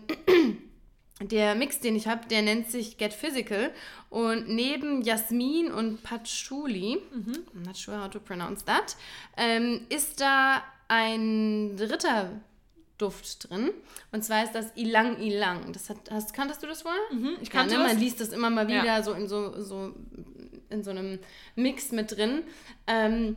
[1.21, 3.71] der Mix, den ich habe, der nennt sich Get Physical
[4.11, 7.33] und neben Jasmin und Patchouli, mhm.
[7.55, 8.97] I'm not sure how to pronounce that,
[9.37, 12.33] ähm, ist da ein dritter
[12.99, 13.71] Duft drin.
[14.13, 15.73] Und zwar ist das Ilang Ilang.
[15.73, 17.01] Das hat, hast, kanntest du das vorher?
[17.13, 17.89] Mhm, ich kannte ja, ne?
[17.89, 19.03] Man liest das immer mal wieder ja.
[19.03, 19.95] so, in so, so
[20.71, 21.19] in so einem
[21.55, 22.43] Mix mit drin.
[22.87, 23.37] Ähm,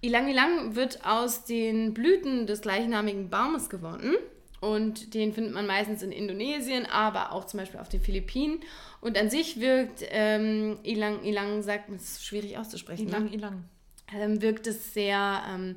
[0.00, 4.14] Ilang Ilang wird aus den Blüten des gleichnamigen Baumes gewonnen.
[4.60, 8.60] Und den findet man meistens in Indonesien, aber auch zum Beispiel auf den Philippinen.
[9.00, 13.08] Und an sich wirkt ähm, Ilang Ilang, sagt, es ist schwierig auszusprechen.
[13.08, 13.34] Ilang ne?
[13.34, 13.64] Ilang.
[14.14, 15.76] Ähm, wirkt es sehr ähm,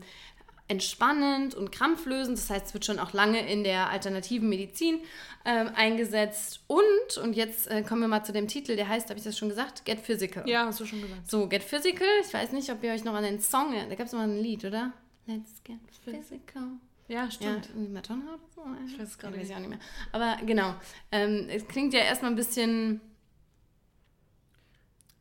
[0.67, 2.37] entspannend und krampflösend.
[2.37, 4.99] Das heißt, es wird schon auch lange in der alternativen Medizin
[5.45, 6.61] ähm, eingesetzt.
[6.67, 9.37] Und, und jetzt äh, kommen wir mal zu dem Titel, der heißt, habe ich das
[9.37, 9.85] schon gesagt?
[9.85, 10.47] Get Physical.
[10.47, 11.29] Ja, hast du schon gesagt.
[11.29, 12.07] So, Get Physical.
[12.25, 14.39] Ich weiß nicht, ob ihr euch noch an den Song, da gab es mal ein
[14.39, 14.91] Lied, oder?
[15.25, 16.79] Let's get physical.
[17.07, 17.65] Ja, stimmt.
[17.65, 18.61] Ja, irgendwie Madonna oder so?
[18.87, 19.43] Ich weiß es gerade nicht.
[19.43, 19.79] Weiß ich auch nicht mehr.
[20.11, 20.75] Aber genau.
[21.11, 23.01] Ähm, es klingt ja erstmal ein bisschen.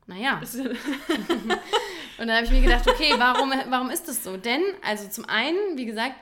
[0.07, 0.41] Naja.
[2.19, 4.37] Und dann habe ich mir gedacht, okay, warum, warum ist das so?
[4.37, 6.15] Denn, also zum einen, wie gesagt,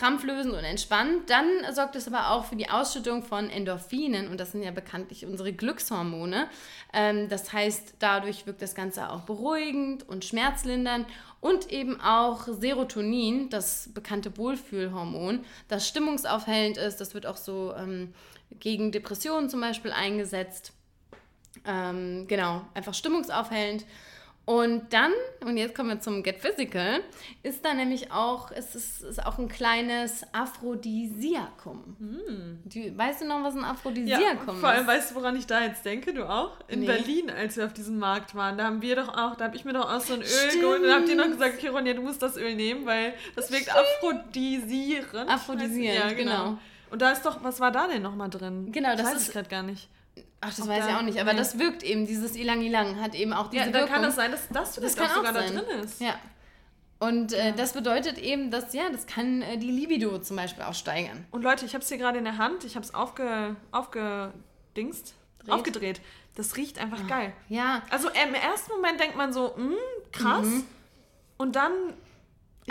[0.00, 1.28] krampflösend und entspannt.
[1.28, 5.26] Dann sorgt es aber auch für die Ausschüttung von Endorphinen und das sind ja bekanntlich
[5.26, 6.48] unsere Glückshormone.
[6.94, 11.06] Ähm, das heißt, dadurch wirkt das Ganze auch beruhigend und schmerzlindernd
[11.40, 16.96] und eben auch Serotonin, das bekannte Wohlfühlhormon, das stimmungsaufhellend ist.
[16.96, 18.14] Das wird auch so ähm,
[18.58, 20.72] gegen Depressionen zum Beispiel eingesetzt.
[21.66, 23.84] Ähm, genau, einfach stimmungsaufhellend.
[24.50, 25.12] Und dann,
[25.44, 27.02] und jetzt kommen wir zum Get Physical,
[27.44, 31.96] ist da nämlich auch, ist es ist auch ein kleines Aphrodisiakum.
[32.00, 32.58] Mm.
[32.64, 34.58] Du, weißt du noch, was ein Aphrodisiakum ja, ist?
[34.58, 36.58] Vor allem weißt du, woran ich da jetzt denke, du auch?
[36.66, 36.86] In nee.
[36.86, 39.64] Berlin, als wir auf diesem Markt waren, da haben wir doch auch, da habe ich
[39.64, 40.62] mir doch auch so ein Öl Stimmt.
[40.62, 43.52] geholt und habt ihr noch gesagt, okay, Ronja, du musst das Öl nehmen, weil das
[43.52, 43.78] wirkt Stimmt.
[44.02, 45.30] aphrodisierend.
[45.30, 46.44] Aphrodisierend, ja, genau.
[46.44, 46.58] genau.
[46.90, 48.72] Und da ist doch, was war da denn nochmal drin?
[48.72, 49.88] Genau, das, das weiß ich gerade gar nicht.
[50.40, 51.38] Ach, das weiß ich auch nicht, aber nee.
[51.38, 54.16] das wirkt eben, dieses Ilang Ilang hat eben auch diese Ja, dann kann es das
[54.16, 55.54] sein, dass das, das kann auch sogar sein.
[55.54, 56.00] da drin ist.
[56.00, 56.14] Ja.
[56.98, 57.52] Und äh, ja.
[57.52, 61.26] das bedeutet eben, dass, ja, das kann äh, die Libido zum Beispiel auch steigern.
[61.30, 65.14] Und Leute, ich habe es hier gerade in der Hand, ich habe es aufge, aufgedingst,
[65.38, 65.50] Dreht.
[65.50, 66.00] aufgedreht.
[66.36, 67.08] Das riecht einfach oh.
[67.08, 67.32] geil.
[67.48, 67.82] Ja.
[67.90, 69.74] Also im ersten Moment denkt man so, mh, hm,
[70.12, 70.46] krass.
[70.46, 70.66] Mhm.
[71.38, 71.72] Und dann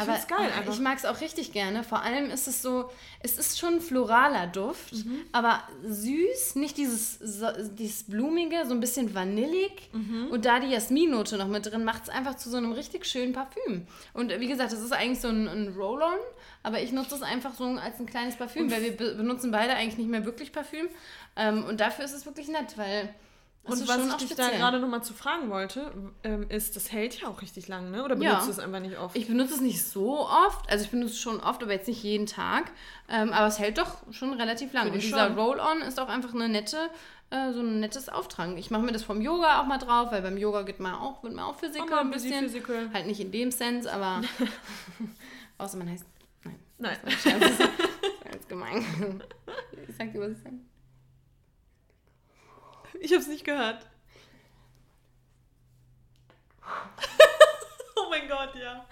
[0.04, 1.84] ich aber geil, aber ich mag es auch richtig gerne.
[1.84, 2.90] Vor allem ist es so,
[3.22, 5.22] es ist schon ein floraler Duft, mhm.
[5.32, 9.90] aber süß, nicht dieses, so, dieses blumige, so ein bisschen vanillig.
[9.94, 10.28] Mhm.
[10.32, 13.34] Und da die Jasminnote noch mit drin, macht es einfach zu so einem richtig schönen
[13.34, 13.86] Parfüm.
[14.14, 16.20] Und wie gesagt, das ist eigentlich so ein, ein Roll-On,
[16.64, 19.74] aber ich nutze es einfach so als ein kleines Parfüm, weil wir be benutzen beide
[19.74, 20.88] eigentlich nicht mehr wirklich Parfüm.
[21.36, 23.14] Ähm, und dafür ist es wirklich nett, weil
[23.64, 25.92] und was ich dich da gerade nochmal zu fragen wollte,
[26.24, 28.04] ähm, ist, das hält ja auch richtig lang, ne?
[28.04, 28.46] Oder benutzt ja.
[28.46, 29.16] du es einfach nicht oft?
[29.16, 30.70] Ich benutze es nicht so oft.
[30.72, 32.72] Also ich benutze es schon oft, aber jetzt nicht jeden Tag.
[33.10, 34.92] Ähm, aber es hält doch schon relativ lang.
[34.92, 36.90] Und dieser Roll-On ist auch einfach eine nette,
[37.30, 38.58] äh, so ein nettes Auftragen.
[38.58, 41.22] Ich mache mir das vom Yoga auch mal drauf, weil beim Yoga geht man auch,
[41.22, 42.46] wird man auch Physical ein bisschen.
[42.46, 42.90] Physical.
[42.94, 44.22] Halt nicht in dem Sense, aber
[45.58, 46.06] außer man heißt.
[46.44, 46.60] Nein.
[46.78, 46.98] Nein.
[47.04, 47.60] Das ist
[48.24, 48.84] ganz gemein.
[49.88, 50.56] Ich sag dir, was ich sage.
[53.00, 53.86] Ich habe es nicht gehört.
[57.96, 58.86] oh mein Gott, ja.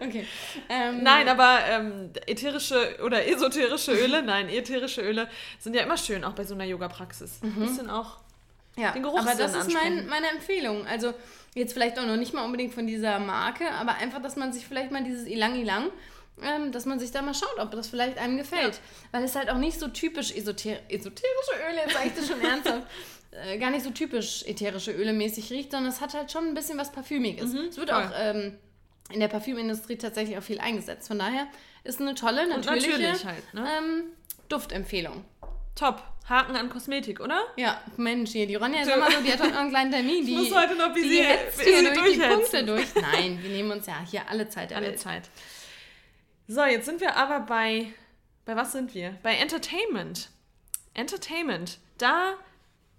[0.00, 0.26] Okay.
[0.68, 6.24] Ähm, nein, aber ähm, ätherische oder esoterische Öle, nein, ätherische Öle sind ja immer schön,
[6.24, 7.40] auch bei so einer Yoga-Praxis.
[7.42, 7.48] Mhm.
[7.48, 8.18] Ein bisschen auch
[8.76, 10.86] ja, den Geruchssinn Aber das ist mein, meine Empfehlung.
[10.86, 11.14] Also
[11.54, 14.66] jetzt vielleicht auch noch nicht mal unbedingt von dieser Marke, aber einfach, dass man sich
[14.66, 15.90] vielleicht mal dieses Ilang Ilang
[16.40, 18.74] ähm, dass man sich da mal schaut, ob das vielleicht einem gefällt.
[18.74, 18.80] Ja.
[19.12, 22.40] Weil es halt auch nicht so typisch esoter esoterische Öle, jetzt sage ich das schon
[22.40, 22.86] ernsthaft,
[23.32, 26.54] äh, gar nicht so typisch ätherische Öle mäßig riecht, sondern es hat halt schon ein
[26.54, 27.52] bisschen was Parfümiges.
[27.52, 28.02] Mhm, es wird voll.
[28.02, 28.58] auch ähm,
[29.10, 31.08] in der Parfümindustrie tatsächlich auch viel eingesetzt.
[31.08, 31.46] Von daher
[31.84, 33.66] ist eine tolle, natürliche natürlich halt, ne?
[33.78, 34.04] ähm,
[34.48, 35.24] Duftempfehlung.
[35.74, 36.02] Top.
[36.28, 37.42] Haken an Kosmetik, oder?
[37.56, 40.24] Ja, Mensch, hier, die Ronja ist immer so, die hat heute noch einen kleinen Termin.
[40.26, 41.24] Die, ich muss heute noch wie sie,
[41.64, 42.94] hier durch die Punkte durch.
[42.94, 45.00] Nein, wir nehmen uns ja hier alle Zeit der Alle Welt.
[45.00, 45.28] Zeit.
[46.46, 47.92] So, jetzt sind wir aber bei,
[48.44, 49.18] bei was sind wir?
[49.24, 50.30] Bei Entertainment.
[50.94, 51.78] Entertainment.
[51.98, 52.34] Da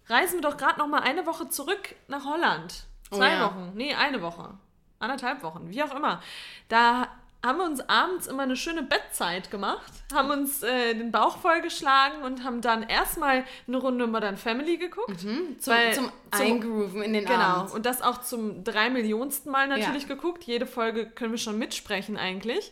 [0.07, 2.85] reisen wir doch gerade noch mal eine Woche zurück nach Holland.
[3.11, 3.45] Oh Zwei oh, ja.
[3.45, 3.71] Wochen.
[3.75, 4.57] Nee, eine Woche.
[4.99, 5.69] Anderthalb Wochen.
[5.69, 6.21] Wie auch immer.
[6.69, 7.09] Da
[7.45, 12.23] haben wir uns abends immer eine schöne Bettzeit gemacht, haben uns äh, den Bauch vollgeschlagen
[12.23, 15.23] und haben dann erstmal eine Runde Modern Family geguckt.
[15.23, 17.65] Mhm, zum, weil, zum, Eingrooven in den genau, Abend.
[17.65, 20.07] Genau, und das auch zum drei Millionsten Mal natürlich ja.
[20.07, 20.45] geguckt.
[20.45, 22.71] Jede Folge können wir schon mitsprechen eigentlich.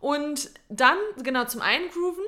[0.00, 2.24] Und dann, genau, zum Eingrooven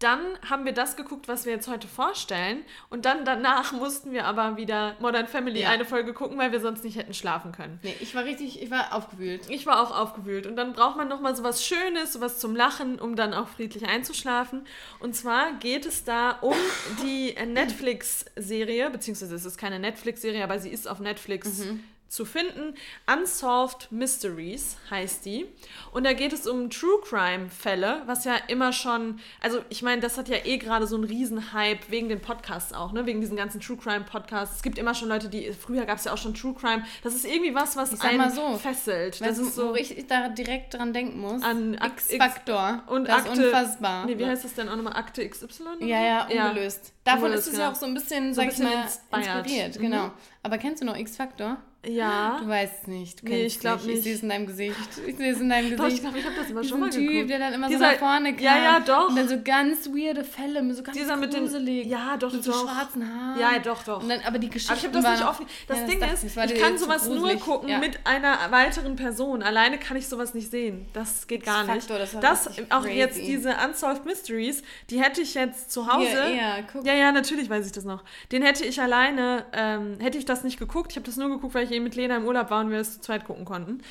[0.00, 2.62] Dann haben wir das geguckt, was wir jetzt heute vorstellen.
[2.88, 5.68] Und dann danach mussten wir aber wieder Modern Family Ja.
[5.70, 7.78] eine Folge gucken, weil wir sonst nicht hätten schlafen können.
[7.82, 9.42] Nee, ich war richtig, ich war aufgewühlt.
[9.48, 10.46] Ich war auch aufgewühlt.
[10.46, 13.48] Und dann braucht man nochmal so was Schönes, so was zum Lachen, um dann auch
[13.48, 14.66] friedlich einzuschlafen.
[15.00, 16.56] Und zwar geht es da um
[17.04, 21.64] die Netflix-Serie, beziehungsweise es ist keine Netflix-Serie, aber sie ist auf Netflix
[22.10, 22.74] zu finden.
[23.10, 25.46] Unsolved Mysteries heißt die.
[25.92, 30.18] Und da geht es um True Crime-Fälle, was ja immer schon, also ich meine, das
[30.18, 33.06] hat ja eh gerade so einen Riesenhype wegen den Podcasts auch, ne?
[33.06, 34.56] Wegen diesen ganzen True Crime-Podcasts.
[34.56, 36.84] Es gibt immer schon Leute, die, früher gab es ja auch schon True Crime.
[37.04, 39.20] Das ist irgendwie was, was Ich einen so, fesselt.
[39.20, 41.42] Weil Das so, ist so, wo ich da direkt dran denken muss.
[41.42, 42.82] An Ak- X-Faktor.
[42.88, 44.06] und das Akte, ist unfassbar.
[44.06, 44.94] Nee, wie heißt das denn auch nochmal?
[44.94, 45.64] Akte XY?
[45.86, 46.92] Ja, ja, ungelöst.
[47.04, 47.64] Davon Ungelöst, ist es genau.
[47.66, 48.84] ja auch so ein bisschen, So sag ich mal,
[49.16, 49.76] inspiriert.
[49.78, 49.82] Mhm.
[49.82, 50.10] Genau.
[50.42, 51.58] Aber kennst du noch X-Faktor?
[51.86, 52.38] Ja.
[52.42, 53.22] Du weißt es nicht.
[53.22, 53.96] Du Nee, ich glaub nicht.
[53.98, 54.76] Ich sehe es in deinem Gesicht.
[55.06, 56.02] Ich sehe es in deinem Doch, ich Gesicht.
[56.02, 57.30] glaube, ich habe das immer Diesen schon mal Typ, geguckt.
[57.30, 58.44] der dann immer Dieser- so nach vorne kam.
[58.44, 59.08] Ja, ja, doch.
[59.08, 61.88] Und dann so ganz weirde Fälle, so ganz Dieser mit den-.
[61.88, 62.68] Ja, doch, Mit so doch.
[62.70, 63.40] schwarzen Haaren.
[63.40, 64.06] Ja, doch, doch.
[64.06, 65.46] Dann, aber die Geschichten Aber ich habe das nicht offen.
[65.68, 67.78] Das Ja, Ding ist, das war ich dir kann sowas nur gucken Ja.
[67.78, 69.42] mit einer weiteren Person.
[69.42, 70.86] Alleine kann ich sowas nicht sehen.
[70.92, 71.76] Das geht gar nicht.
[71.76, 72.98] X-Factor, das das auch crazy.
[72.98, 76.06] jetzt diese Unsolved Mysteries, die hätte ich jetzt zu Hause.
[76.26, 76.84] Hier, ja, guck.
[76.84, 78.04] Ja, ja, natürlich weiß ich das noch.
[78.32, 80.90] Den hätte ich alleine, ähm, hätte ich das nicht geguckt.
[80.92, 82.78] Ich habe das nur geguckt, weil ich eben mit Lena im Urlaub war und wir
[82.78, 83.82] das zu zweit gucken konnten.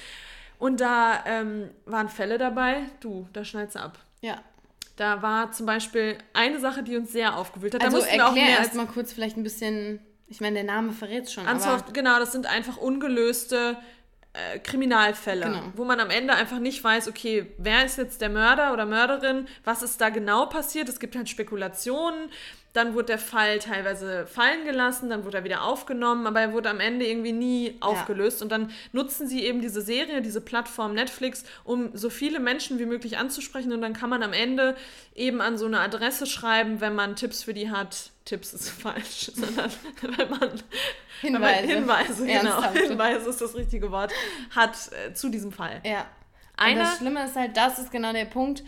[0.57, 2.81] Und da ähm, waren Fälle dabei.
[2.99, 3.99] Du, da schneidest du ab.
[4.21, 4.41] Ja.
[4.97, 7.81] Da war zum Beispiel eine Sache, die uns sehr aufgewühlt hat.
[7.81, 10.65] Da Also mussten wir auch mehr als erstmal kurz vielleicht ein bisschen, ich meine, der
[10.65, 13.77] Name verrät schon, Unsolved, genau, das sind einfach ungelöste
[14.33, 15.61] äh, Kriminalfälle, Genau.
[15.75, 19.47] wo man am Ende einfach nicht weiß, okay, wer ist jetzt der Mörder oder Mörderin,
[19.63, 20.89] was ist da genau passiert.
[20.89, 22.29] Es gibt halt Spekulationen.
[22.73, 26.69] Dann wurde der Fall teilweise fallen gelassen, dann wurde er wieder aufgenommen, aber er wurde
[26.69, 28.43] am Ende irgendwie nie aufgelöst.
[28.43, 32.85] Und dann nutzen sie eben diese Serie, diese Plattform Netflix, um so viele Menschen wie
[32.85, 33.71] möglich anzusprechen.
[33.73, 34.75] Und dann kann man am Ende
[35.15, 38.11] eben an so eine Adresse schreiben, wenn man Tipps für die hat.
[38.25, 40.51] Tipps ist falsch, sondern wenn man
[41.23, 42.25] wenn man Hinweise.
[42.25, 42.71] Hinweise, genau.
[42.71, 44.11] Hinweise ist das richtige Wort,
[44.55, 44.75] hat
[45.07, 45.81] äh, zu diesem Fall.
[45.83, 46.05] Ja.
[46.55, 48.63] Einer- Und das Schlimme ist halt, das ist genau der Punkt.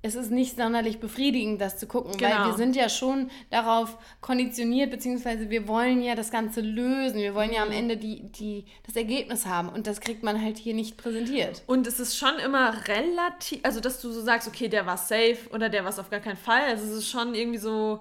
[0.00, 2.46] Es ist nicht sonderlich befriedigend, das zu gucken, weil Genau.
[2.46, 7.16] wir sind ja schon darauf konditioniert, beziehungsweise wir wollen ja das Ganze lösen.
[7.18, 7.70] Wir wollen ja Mhm.
[7.72, 11.62] am Ende die, die, das Ergebnis haben und das kriegt man halt hier nicht präsentiert.
[11.66, 15.38] Und es ist schon immer relativ, also dass du so sagst, okay, der war safe
[15.52, 16.62] oder der war es auf gar keinen Fall.
[16.62, 17.98] Also es ist schon irgendwie so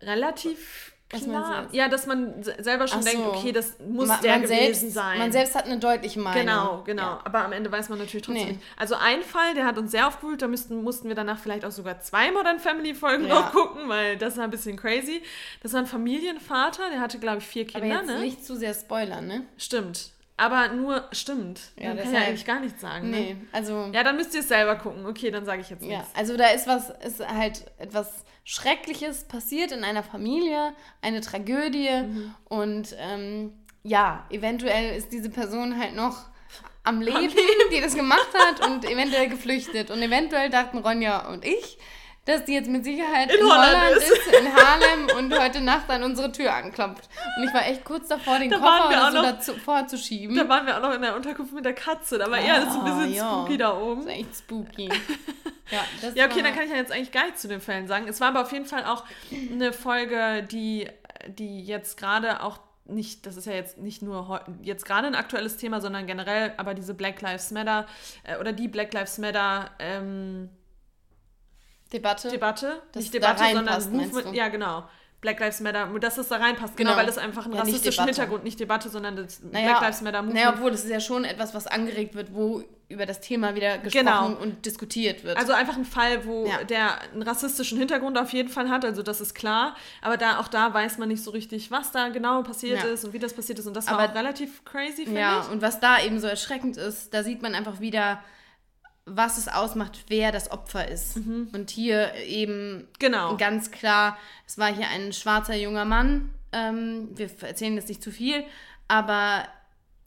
[0.00, 1.66] relativ klar.
[1.72, 3.32] Ja, dass man se- selber schon Ach denkt, so.
[3.32, 5.18] okay, das muss Ma- der man gewesen selbst, sein.
[5.18, 6.40] Man selbst hat eine deutliche Meinung.
[6.40, 7.02] Genau, genau.
[7.02, 7.20] Ja.
[7.24, 8.52] Aber am Ende weiß man natürlich trotzdem Nee.
[8.54, 8.62] nicht.
[8.76, 11.70] Also ein Fall, der hat uns sehr aufgewühlt, da müssten, mussten wir danach vielleicht auch
[11.70, 13.34] sogar zwei Modern Family Folgen Ja.
[13.40, 15.22] noch gucken, weil das war ein bisschen crazy.
[15.62, 18.20] Das war ein Familienvater, der hatte, glaube ich, vier Aber Kinder, jetzt ne?
[18.20, 19.42] nicht zu sehr spoilern, ne?
[19.56, 20.10] Stimmt.
[20.36, 21.60] Aber nur, stimmt.
[21.78, 23.10] Ja, man kann ja eigentlich gar nichts sagen.
[23.10, 23.16] Ne?
[23.16, 23.88] Nee, also.
[23.92, 25.06] Ja, dann müsst ihr es selber gucken.
[25.06, 26.10] Okay, dann sage ich jetzt Ja, nichts.
[26.14, 32.34] also da ist was, ist halt etwas Schreckliches passiert in einer Familie, eine Tragödie Mhm.
[32.46, 33.52] und ähm,
[33.84, 36.16] ja, eventuell ist diese Person halt noch
[36.82, 37.32] am Leben,
[37.72, 41.78] die das gemacht hat und eventuell geflüchtet und eventuell dachten Ronja und ich,
[42.26, 44.08] dass die jetzt mit Sicherheit In in, Holland Holland, ist.
[44.10, 44.26] ist.
[44.32, 47.08] in Harlem und heute Nacht an unsere Tür anklopft.
[47.36, 50.34] Und ich war echt kurz davor, den Da Koffer oder so noch- dazu vorzuschieben.
[50.36, 52.18] Da waren wir auch noch in der Unterkunft mit der Katze.
[52.18, 53.30] Da war eher alles ein bisschen Ah, ja.
[53.42, 54.00] spooky da Das oben.
[54.02, 54.88] ist echt spooky.
[55.70, 57.88] Ja, das Ja, okay, dann kann ich ja jetzt eigentlich gar nichts zu den Fällen
[57.88, 58.06] sagen.
[58.06, 59.02] Es war aber auf jeden Fall auch
[59.50, 60.86] eine Folge, die,
[61.26, 65.56] die jetzt gerade auch nicht, das ist ja jetzt nicht nur jetzt gerade ein aktuelles
[65.56, 67.86] Thema, sondern generell, aber diese Black Lives Matter
[68.24, 70.50] äh, oder die Black Lives Matter ähm,
[71.92, 72.28] Debatte.
[72.28, 74.84] Debatte, Dass nicht Debatte, sondern Movement, ja genau.
[75.20, 77.00] Black Lives Matter, dass es da reinpasst, genau, Genau.
[77.02, 78.04] weil es einfach einen Ja, rassistischen.
[78.04, 80.34] Hintergrund, nicht Debatte, sondern das Naja, Black Lives Matter Movement.
[80.44, 83.78] Naja, obwohl das ist ja schon etwas, was angeregt wird, wo über das Thema wieder
[83.78, 84.26] gesprochen Genau.
[84.34, 85.38] und diskutiert wird.
[85.38, 86.62] Also einfach ein Fall, wo Ja.
[86.64, 89.74] der einen rassistischen Hintergrund auf jeden Fall hat, also das ist klar.
[90.02, 92.90] Aber da auch da weiß man nicht so richtig, was da genau passiert Ja.
[92.90, 93.66] ist und wie das passiert ist.
[93.66, 95.50] Und das war Aber- auch relativ crazy, finde ja, ich.
[95.50, 98.22] und was da eben so erschreckend ist, da sieht man einfach wieder,
[99.06, 101.16] was es ausmacht, wer das Opfer ist.
[101.16, 102.88] Und hier eben Mhm.
[102.98, 103.36] Genau.
[103.36, 106.30] ganz klar, es war hier ein schwarzer junger Mann.
[106.52, 108.44] Ähm, wir erzählen jetzt nicht zu viel,
[108.88, 109.46] aber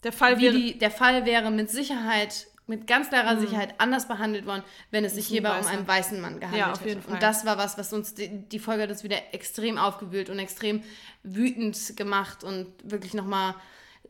[0.03, 0.53] Der Fall wäre.
[0.55, 5.13] die, der Fall wäre mit Sicherheit, mit ganz klarer Sicherheit anders behandelt worden, wenn es
[5.15, 7.01] sich hierbei um einen weißen Mann gehandelt Ja, auf hätte.
[7.01, 7.13] Fall.
[7.15, 10.39] Und das war was, was uns die, die Folge hat uns wieder extrem aufgewühlt und
[10.39, 10.81] extrem
[11.23, 13.55] wütend gemacht und wirklich nochmal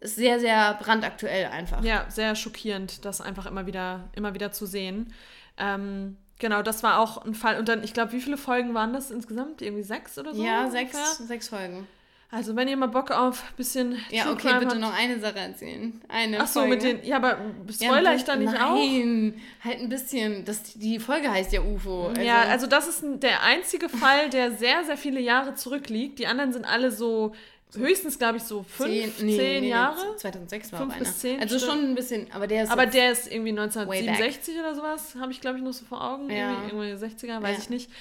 [0.02, 1.84] sehr, sehr brandaktuell einfach.
[1.84, 5.14] Ja, sehr schockierend, das einfach immer wieder, immer wieder zu sehen.
[5.58, 7.58] Ähm, genau, das war auch ein Fall.
[7.60, 9.62] Und dann, ich glaube, wie viele Folgen waren das insgesamt?
[9.62, 10.44] Irgendwie sechs oder so?
[10.44, 10.86] Ja, ungefähr?
[10.86, 11.88] sechs, sechs Folgen.
[12.30, 13.98] Also, wenn ihr mal Bock auf ein bisschen.
[14.12, 16.02] Ja, True okay, Crime bitte habt- noch eine Sache erzählen.
[16.10, 16.76] Eine Ach so, Folge.
[16.76, 17.04] mit den.
[17.06, 17.38] Ja, aber
[17.80, 18.76] Ja, spoiler ich ein da nicht bisschen- auch?
[18.76, 20.44] Nein, halt ein bisschen.
[20.44, 22.12] Das, die Folge heißt ja UFO.
[22.22, 26.20] ja, also das ist der einzige Fall, der sehr, sehr viele Jahre zurückliegt.
[26.20, 27.34] Die anderen sind alle so
[27.76, 30.16] höchstens, glaube ich, so fünf, zehn, nee, nee, nee, Jahre.
[30.18, 31.04] 2006 war Fünf einer.
[31.04, 34.56] bis zehn, also schon ein bisschen, aber der ist Aber der ist irgendwie Way 1967
[34.60, 36.30] oder sowas, habe ich, glaube ich, noch so vor Augen.
[36.30, 36.52] Ja.
[36.70, 37.64] Irgendwie, irgendwie 60er, weiß Ja.
[37.64, 37.92] ich nicht.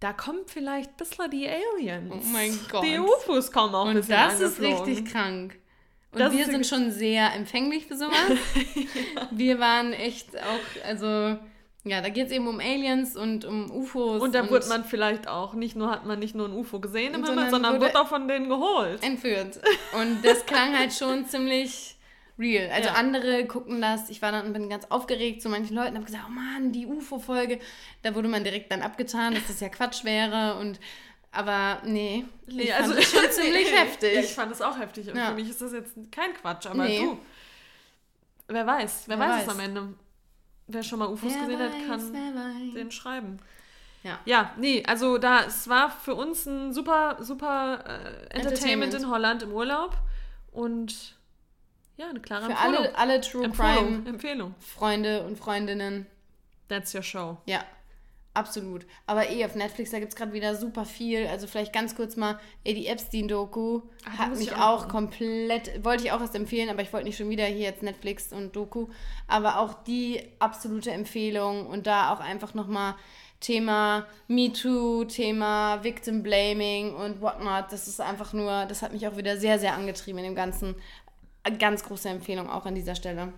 [0.00, 2.12] Da kommen vielleicht ein bisschen die Aliens.
[2.14, 2.84] Oh mein Gott.
[2.84, 5.58] Die UFOs kommen auch Und das ist richtig krank.
[6.12, 8.14] Und Das wir sind schon sehr empfänglich für sowas.
[9.30, 11.36] Wir waren echt auch, also,
[11.88, 14.20] ja, da geht es eben um Aliens und um UFOs.
[14.22, 17.14] Und da wurde man vielleicht auch, nicht nur hat man nicht nur ein UFO gesehen
[17.14, 19.02] im Sondern Himmel, sondern wurde- wurde auch von denen geholt.
[19.02, 19.60] entführt.
[20.00, 21.96] Und das klang halt schon ziemlich
[22.38, 22.70] real.
[22.70, 22.94] Also Ja.
[22.94, 24.10] andere gucken das.
[24.10, 27.58] Ich war dann bin ganz aufgeregt zu manchen Leuten, habe gesagt, oh Mann, die UFO-Folge.
[28.02, 30.56] Da wurde man direkt dann abgetan, dass das ja Quatsch wäre.
[30.60, 30.78] Und
[31.32, 34.14] aber nee, ich fand das schon ziemlich nee, heftig.
[34.14, 35.08] Ja, ich fand es auch heftig.
[35.10, 35.26] Und Ja.
[35.30, 37.00] für mich ist das jetzt kein Quatsch, aber Nee.
[37.00, 37.18] du.
[38.50, 39.54] Wer weiß, wer, Wer weiß, es weiß.
[39.54, 39.94] am Ende.
[40.68, 42.74] Wer schon mal UFOs Wer gesehen hat, weiß, kann wer weiß.
[42.74, 43.38] den schreiben.
[44.02, 44.18] Ja.
[44.26, 48.94] Ja, nee, also da, es war für uns ein super, super äh, Entertainment, Entertainment.
[48.94, 49.96] in Holland im Urlaub.
[50.52, 51.16] Und
[51.96, 52.76] ja, eine klare Für Empfehlung.
[52.76, 53.86] alle, alle True Empfehlung.
[53.86, 54.54] Crime Empfehlung.
[54.60, 56.06] Freunde und Freundinnen.
[56.68, 57.38] That's your show.
[57.46, 57.64] Ja,
[58.38, 58.86] absolut.
[59.06, 61.26] Aber eh auf Netflix, da gibt es gerade wieder super viel.
[61.26, 66.04] Also vielleicht ganz kurz mal, ey, die Epstein-Doku Ah, hat mich auch auch komplett, wollte
[66.04, 68.88] ich auch erst empfehlen, aber ich wollte nicht schon wieder hier jetzt Netflix und Doku.
[69.26, 72.94] Aber auch die absolute Empfehlung und da auch einfach nochmal
[73.40, 77.66] Thema MeToo, Thema Victim Blaming und whatnot.
[77.70, 80.74] Das ist einfach nur, das hat mich auch wieder sehr, sehr angetrieben in dem Ganzen.
[81.58, 83.32] Ganz große Empfehlung auch an dieser Stelle.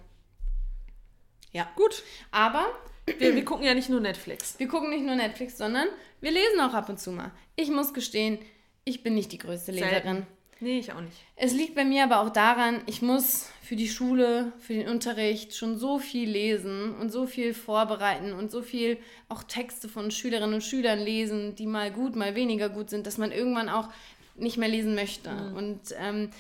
[1.52, 1.68] Ja.
[1.76, 2.02] Gut.
[2.30, 2.66] Aber
[3.06, 4.58] Wir, wir gucken ja nicht nur Netflix.
[4.58, 5.88] wir gucken nicht nur Netflix, sondern
[6.20, 7.30] wir lesen auch ab und zu mal.
[7.56, 8.38] Ich muss gestehen,
[8.84, 10.02] ich bin nicht die größte Leserin.
[10.02, 10.26] Selten.
[10.62, 11.16] Nee, ich auch nicht.
[11.36, 15.54] Es liegt bei mir aber auch daran, ich muss für die Schule, für den Unterricht
[15.54, 18.98] schon so viel lesen und so viel vorbereiten und so viel
[19.30, 23.16] auch Texte von Schülerinnen und Schülern lesen, die mal gut, mal weniger gut sind, dass
[23.16, 23.88] man irgendwann auch
[24.36, 25.30] nicht mehr lesen möchte.
[25.56, 26.30] Und ähm,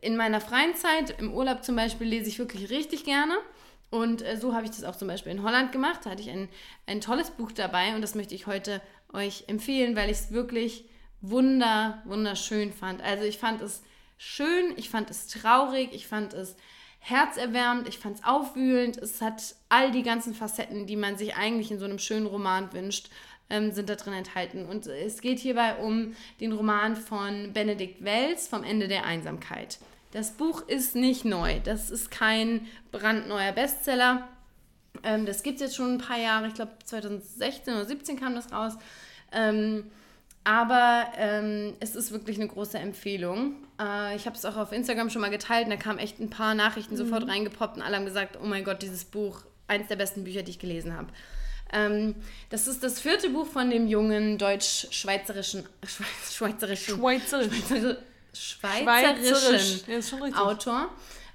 [0.00, 3.34] in meiner freien Zeit, im Urlaub zum Beispiel, lese ich wirklich richtig gerne.
[3.90, 6.00] Und äh, so habe ich das auch zum Beispiel in Holland gemacht.
[6.04, 6.48] Da hatte ich ein,
[6.86, 8.80] ein tolles Buch dabei und das möchte ich heute
[9.12, 10.84] euch empfehlen, weil ich es wirklich
[11.20, 13.02] wunder, wunderschön fand.
[13.02, 13.82] Also ich fand es
[14.16, 16.56] schön, ich fand es traurig, ich fand es
[17.00, 18.96] herzerwärmend, ich fand es aufwühlend.
[18.98, 22.72] Es hat all die ganzen Facetten, die man sich eigentlich in so einem schönen Roman
[22.72, 23.10] wünscht,
[23.48, 24.66] ähm, sind da drin enthalten.
[24.66, 29.78] Und es geht hierbei um den Roman von Benedikt Wells vom Ende der Einsamkeit.
[30.10, 31.60] Das Buch ist nicht neu.
[31.62, 34.28] Das ist kein brandneuer Bestseller.
[35.02, 36.48] Ähm, das gibt es jetzt schon ein paar Jahre.
[36.48, 38.74] Ich glaube, 2016 oder 2017 kam das raus.
[39.32, 39.84] Ähm,
[40.42, 43.54] aber ähm, es ist wirklich eine große Empfehlung.
[43.80, 46.30] Äh, ich habe es auch auf Instagram schon mal geteilt und da kamen echt ein
[46.30, 49.96] paar Nachrichten sofort reingepoppt und alle haben gesagt, oh mein Gott, dieses Buch, eins der
[49.96, 51.08] besten Bücher, die ich gelesen habe.
[51.72, 52.16] Ähm,
[52.48, 57.96] das ist das vierte Buch von dem jungen deutsch-schweizerischen Schweiz, schweizerischen, Schweizerisch.
[58.32, 60.40] Schweizerischen Ja.
[60.42, 60.88] Autor.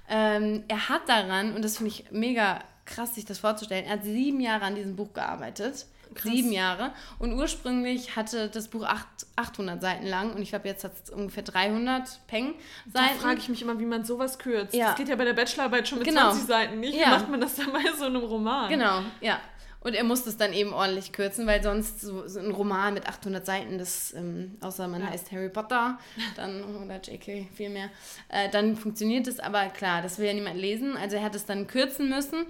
[0.08, 4.04] Ähm, er hat daran, und das finde ich mega krass, sich das vorzustellen, er hat
[4.04, 5.86] sieben Jahre an diesem Buch gearbeitet.
[6.22, 6.92] Sieben Jahre.
[7.18, 11.10] Und ursprünglich hatte das Buch acht, 800 Seiten lang und ich glaube, jetzt hat es
[11.10, 12.54] ungefähr 300 Peng
[12.86, 13.18] Da Seiten.
[13.20, 14.72] frage ich mich immer, wie man sowas kürzt.
[14.72, 14.86] Ja.
[14.90, 16.30] Das geht ja bei der Bachelorarbeit schon mit Genau.
[16.30, 16.94] 20 Seiten nicht.
[16.94, 17.10] Wie Ja.
[17.10, 18.70] macht man das dann bei so einem Roman?
[18.70, 19.40] Genau, ja.
[19.86, 23.06] Und er musste es dann eben ordentlich kürzen, weil sonst so, so ein Roman mit
[23.06, 25.10] 800 Seiten, das, ähm, außer man Ja.
[25.10, 25.96] heißt Harry Potter,
[26.34, 27.88] dann, oder JK vielmehr,
[28.28, 29.38] äh, dann funktioniert es.
[29.38, 30.96] Aber klar, das will ja niemand lesen.
[30.96, 32.46] Also er hat es dann kürzen müssen.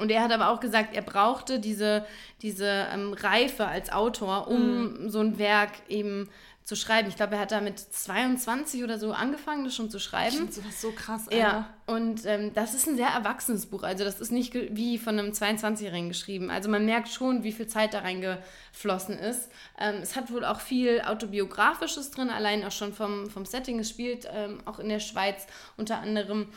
[0.00, 2.06] Und er hat aber auch gesagt, er brauchte diese,
[2.40, 6.28] diese ähm, Reife als Autor, um so ein Werk eben
[6.66, 7.08] zu schreiben.
[7.08, 10.34] Ich glaube, er hat da mit 22 oder so angefangen, das schon zu Ich schreiben.
[10.36, 11.38] finde sowas so krass, Alter.
[11.38, 13.84] Ja, und ähm, das ist ein sehr erwachsenes Buch.
[13.84, 16.50] Also das ist nicht wie von einem 22-Jährigen geschrieben.
[16.50, 19.48] Also man merkt schon, wie viel Zeit da reingeflossen ist.
[19.78, 23.78] Ähm, es hat wohl auch viel Autobiografisches drin, allein auch schon vom, vom Setting.
[23.78, 26.48] Es spielt ähm, auch in der Schweiz unter anderem.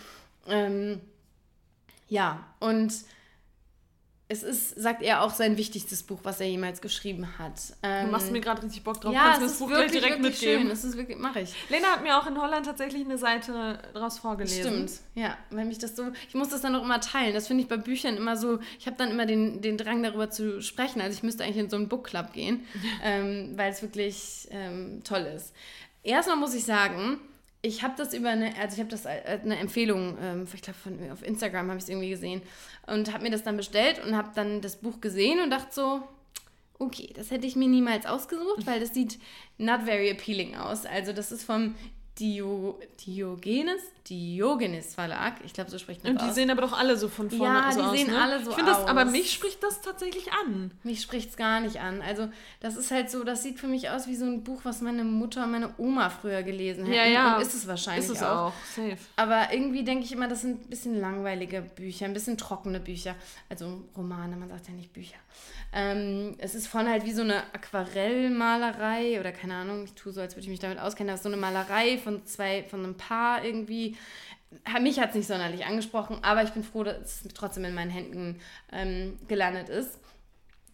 [0.48, 1.02] Ähm,
[2.08, 2.92] ja, und
[4.32, 7.58] es ist, sagt er, auch sein wichtigstes Buch, was er jemals geschrieben hat.
[7.82, 9.12] Du Ähm, machst mir gerade richtig Bock drauf.
[9.12, 10.62] ja, Kannst es das ist Buch wirklich, direkt wirklich mitgeben.
[10.64, 10.72] schön.
[10.72, 11.54] Es ist wirklich, mache ich.
[11.70, 14.88] Lena hat mir auch in Holland tatsächlich eine Seite draus vorgelesen.
[14.88, 17.34] Stimmt, ja, weil mich das so, ich muss das dann auch immer teilen.
[17.34, 20.30] Das finde ich bei Büchern immer so, ich habe dann immer den, den Drang darüber
[20.30, 21.02] zu sprechen.
[21.02, 22.66] Also ich müsste eigentlich in so einen Book Club gehen,
[23.04, 25.54] ähm, weil es wirklich ähm, toll ist.
[26.04, 27.20] Erstmal muss ich sagen,
[27.62, 30.78] ich habe das über eine, also ich habe das als eine Empfehlung, ähm, ich glaube
[31.12, 32.42] auf Instagram habe ich es irgendwie gesehen
[32.88, 36.04] und habe mir das dann bestellt und habe dann das Buch gesehen und dachte so,
[36.80, 39.20] okay, das hätte ich mir niemals ausgesucht, weil das sieht
[39.58, 40.86] not very appealing aus.
[40.86, 41.76] Also das ist vom
[42.20, 45.36] Dio, Diogenes, Diogenes Verlag.
[45.46, 46.36] Ich glaube, so spricht man Und die aus.
[46.36, 47.98] sehen aber doch alle so von vorne ja, so die aus.
[47.98, 48.22] sehen ne?
[48.22, 48.80] alle so ich finde aus.
[48.80, 50.72] Das, aber mich spricht das tatsächlich an.
[50.84, 52.02] Mich spricht es gar nicht an.
[52.02, 52.28] Also
[52.60, 55.04] das ist halt so, das sieht für mich aus wie so ein Buch, was meine
[55.04, 56.98] Mutter und meine Oma früher gelesen hätten.
[56.98, 57.36] Ja, ja.
[57.38, 58.48] Und ist es wahrscheinlich ist es auch.
[58.48, 58.54] auch.
[58.76, 58.98] Safe.
[59.16, 63.16] Aber irgendwie denke ich immer, das sind ein bisschen langweilige Bücher, ein bisschen trockene Bücher.
[63.48, 65.18] Also Romane, man sagt ja nicht Bücher.
[65.72, 70.20] Ähm, es ist von halt wie so eine Aquarellmalerei oder keine Ahnung, ich tue so,
[70.20, 72.96] als würde ich mich damit auskennen, das ist so eine Malerei von zwei, von einem
[72.96, 73.98] Paar irgendwie.
[74.82, 77.92] Mich hat es nicht sonderlich angesprochen, aber ich bin froh, dass es trotzdem in meinen
[77.92, 78.40] Händen
[78.72, 80.00] ähm, gelandet ist.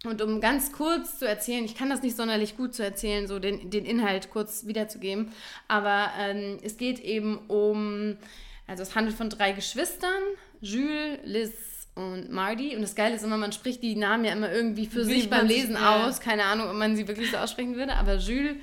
[0.06, 3.40] Und um ganz kurz zu erzählen, ich kann das nicht sonderlich gut zu erzählen, so
[3.40, 5.32] den, den Inhalt kurz wiederzugeben,
[5.68, 8.18] aber ähm, es geht eben um,
[8.68, 10.22] also es handelt von drei Geschwistern,
[10.62, 11.54] Jules, Liz
[11.96, 12.76] und Marty.
[12.76, 15.30] Und das Geile ist immer, man spricht die Namen ja immer irgendwie für Wie sich
[15.30, 16.06] beim Lesen ja.
[16.06, 16.20] aus.
[16.20, 18.58] Keine Ahnung, ob man sie wirklich so aussprechen würde, aber Jules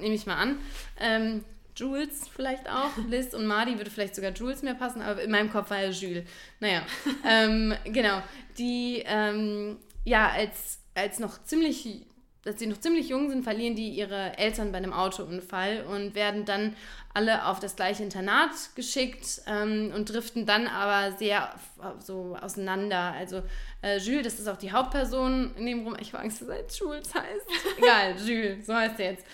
[0.00, 0.58] nehme ich mal an.
[1.00, 1.44] Ähm,
[1.78, 2.90] Jules vielleicht auch.
[3.08, 5.90] Liz und Marty würde vielleicht sogar Jules mehr passen, aber in meinem Kopf war ja
[5.90, 6.24] Jules.
[6.60, 6.82] Naja,
[7.28, 8.22] ähm, genau.
[8.58, 12.06] Die, ähm, ja, als, als noch ziemlich,
[12.44, 16.44] als sie noch ziemlich jung sind, verlieren die ihre Eltern bei einem Autounfall und werden
[16.44, 16.74] dann
[17.14, 21.54] alle auf das gleiche Internat geschickt ähm, und driften dann aber sehr
[21.98, 23.12] so auseinander.
[23.16, 23.42] Also
[23.82, 26.00] äh, Jules, das ist auch die Hauptperson in dem Roman.
[26.00, 27.46] Ich habe Angst, dass er jetzt Jules heißt.
[27.78, 29.26] Egal, Jules, so heißt er jetzt.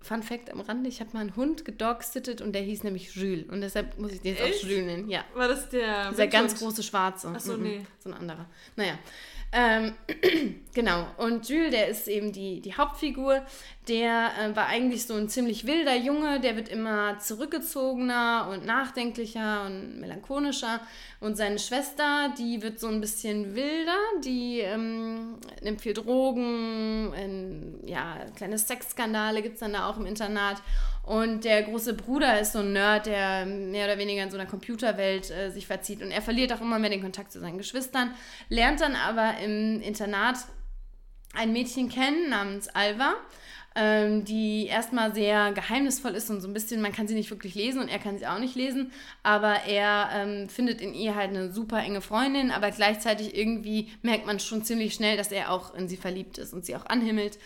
[0.00, 3.46] Fun Fact am Rande, ich habe mal einen Hund gedogsittet und der hieß nämlich Jules.
[3.48, 4.64] Und deshalb muss ich den jetzt Echt?
[4.64, 5.08] auch Jules nennen.
[5.10, 5.24] Ja.
[5.34, 6.10] War das der.
[6.10, 7.32] Dieser ganz große Schwarze.
[7.34, 7.62] Ach so, Mhm.
[7.62, 7.86] nee.
[7.98, 8.46] So ein anderer.
[8.76, 8.98] Naja.
[9.50, 9.94] Ähm,
[10.74, 11.06] genau.
[11.16, 13.42] Und Jules, der ist eben die, die Hauptfigur.
[13.88, 16.38] Der äh, war eigentlich so ein ziemlich wilder Junge.
[16.40, 20.80] Der wird immer zurückgezogener und nachdenklicher und melancholischer.
[21.20, 23.96] Und seine Schwester, die wird so ein bisschen wilder.
[24.22, 27.12] Die ähm, nimmt viel Drogen.
[27.16, 30.62] ähm, ja, kleine Sexskandale gibt es dann da auch im Internat.
[31.02, 34.48] Und der große Bruder ist so ein Nerd, der mehr oder weniger in so einer
[34.48, 36.02] Computerwelt äh, sich verzieht.
[36.02, 38.14] Und er verliert auch immer mehr den Kontakt zu seinen Geschwistern,
[38.50, 40.36] lernt dann aber im Internat
[41.34, 43.14] ein Mädchen kennen namens Alva,
[43.74, 47.54] ähm, die erstmal sehr geheimnisvoll ist und so ein bisschen, man kann sie nicht wirklich
[47.54, 51.30] lesen und er kann sie auch nicht lesen, aber er ähm, findet in ihr halt
[51.30, 55.74] eine super enge Freundin, aber gleichzeitig irgendwie merkt man schon ziemlich schnell, dass er auch
[55.74, 57.38] in sie verliebt ist und sie auch anhimmelt.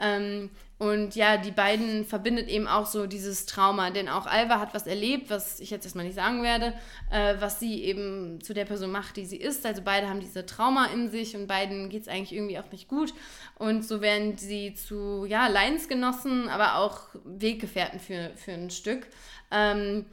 [0.00, 4.74] Ähm, und ja, die beiden verbindet eben auch so dieses Trauma, denn auch Alva hat
[4.74, 6.72] was erlebt, was ich jetzt erstmal nicht sagen werde,
[7.10, 9.66] äh, was sie eben zu der Person macht, die sie ist.
[9.66, 12.86] Also beide haben diese Trauma in sich und beiden geht es eigentlich irgendwie auch nicht
[12.86, 13.12] gut.
[13.56, 19.08] Und so werden sie zu, ja, Leidensgenossen, aber auch Weggefährten für, für ein Stück.
[19.50, 20.06] Ähm,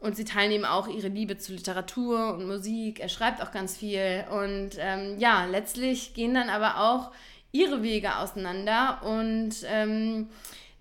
[0.00, 2.98] und sie teilen eben auch ihre Liebe zu Literatur und Musik.
[2.98, 4.24] Er schreibt auch ganz viel.
[4.30, 7.12] Und ähm, ja, letztlich gehen dann aber auch
[7.52, 9.02] ihre Wege auseinander.
[9.04, 10.28] Und ähm,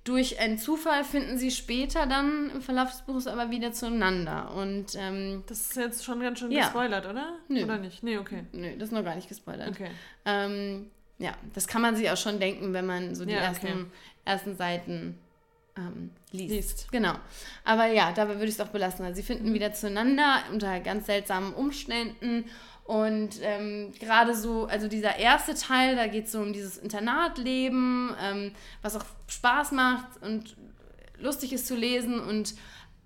[0.03, 4.51] durch einen Zufall finden sie später dann im Verlauf des Buches aber wieder zueinander.
[4.55, 6.63] Und ähm, Das ist jetzt schon ganz schön Ja.
[6.63, 7.33] gespoilert, oder?
[7.47, 7.63] Nö.
[7.63, 8.01] Oder nicht?
[8.03, 8.43] Nee, okay.
[8.53, 9.69] nö, das ist noch gar nicht gespoilert.
[9.69, 9.89] Okay.
[10.25, 13.67] Ähm, ja, das kann man sich auch schon denken, wenn man so die Ja, ersten,
[13.67, 13.85] okay.
[14.25, 15.19] ersten Seiten
[15.79, 16.53] ähm, liest.
[16.53, 16.91] Liest.
[16.91, 17.13] Genau.
[17.63, 19.05] Aber ja, dabei würde ich es auch belassen.
[19.05, 22.45] Also sie finden wieder zueinander unter ganz seltsamen Umständen.
[22.83, 28.15] Und ähm, gerade so, also dieser erste Teil, da geht es so um dieses Internatleben,
[28.21, 28.51] ähm,
[28.81, 30.55] was auch Spaß macht und
[31.19, 32.19] lustig ist zu lesen.
[32.19, 32.55] Und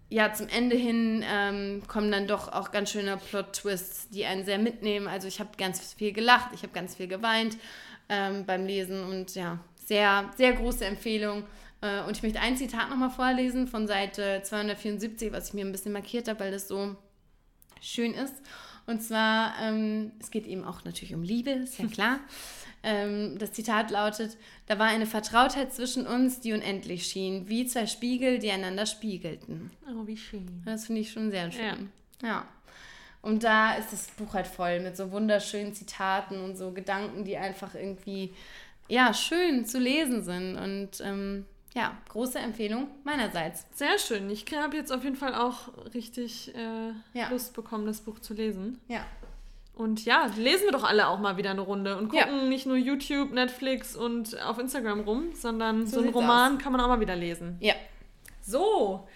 [0.09, 4.57] ja, zum Ende hin ähm, kommen dann doch auch ganz schöne Plot-Twists, die einen sehr
[4.59, 5.07] mitnehmen.
[5.07, 7.57] Also ich habe ganz viel gelacht, ich habe ganz viel geweint
[8.09, 11.43] ähm, beim Lesen und ja, sehr, sehr große Empfehlung.
[11.84, 15.71] Äh, und ich möchte ein Zitat nochmal vorlesen von Seite 274, was ich mir ein
[15.71, 16.95] bisschen markiert habe, weil das so
[17.81, 18.36] schön ist.
[18.86, 22.19] Und zwar, ähm, es geht eben auch natürlich um Liebe, ist ja klar.
[22.84, 27.86] ähm, das Zitat lautet, da war eine Vertrautheit zwischen uns, die unendlich schien, wie zwei
[27.86, 29.71] Spiegel, die einander spiegelten.
[29.88, 30.61] Oh, wie schön.
[30.65, 31.89] Das finde ich schon sehr schön.
[32.21, 32.47] Ja.
[33.21, 37.38] Und da ist das Buch halt voll mit so wunderschönen Zitaten und so Gedanken, die
[37.38, 38.34] einfach irgendwie,
[38.89, 40.57] ja, schön zu lesen sind.
[40.57, 41.45] Und ähm,
[41.76, 43.65] ja, große Empfehlung meinerseits.
[43.74, 44.30] Sehr schön.
[44.30, 47.30] Ich habe jetzt auf jeden Fall auch richtig äh, Ja.
[47.30, 48.80] Lust bekommen, das Buch zu lesen.
[48.88, 49.05] Ja.
[49.76, 52.26] Und ja, lesen wir doch alle auch mal wieder eine Runde und Ja.
[52.26, 56.71] gucken nicht nur YouTube, Netflix und auf Instagram rum, sondern So so, einen Roman kann
[56.71, 57.57] man auch mal wieder lesen.
[57.59, 57.74] Ja.
[58.41, 59.07] So,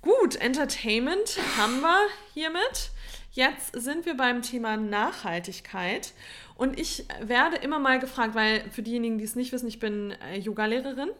[0.00, 1.98] gut, Entertainment haben wir
[2.32, 2.90] hiermit.
[3.32, 6.12] Jetzt sind wir beim Thema Nachhaltigkeit.
[6.56, 10.12] Und ich werde immer mal gefragt, weil für diejenigen, die es nicht wissen, ich bin
[10.30, 11.10] äh, Yogalehrerin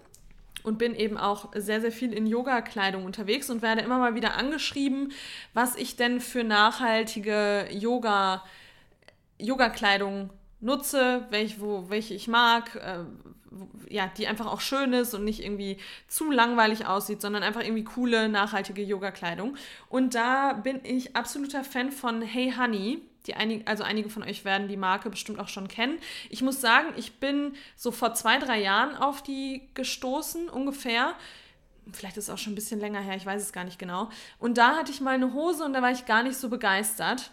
[0.63, 4.37] und bin eben auch sehr, sehr viel in Yoga-Kleidung unterwegs und werde immer mal wieder
[4.37, 5.13] angeschrieben,
[5.55, 8.45] was ich denn für nachhaltige Yoga,
[9.39, 13.05] Yoga-Kleidung nutze, welche, wo, welche ich mag, äh,
[13.89, 15.77] ja, die einfach auch schön ist und nicht irgendwie
[16.09, 19.57] zu langweilig aussieht, sondern einfach irgendwie coole, nachhaltige Yoga-Kleidung.
[19.89, 23.03] Und da bin ich absoluter Fan von Hey Honey.
[23.27, 25.99] Die einig, also einige von euch werden die Marke bestimmt auch schon kennen.
[26.29, 31.15] Ich muss sagen, ich bin so vor zwei, drei Jahren auf die gestoßen, ungefähr
[31.93, 34.09] vielleicht ist es auch schon ein bisschen länger her, ich weiß es gar nicht genau.
[34.39, 37.33] Und da hatte ich mal eine Hose und da war ich gar nicht so begeistert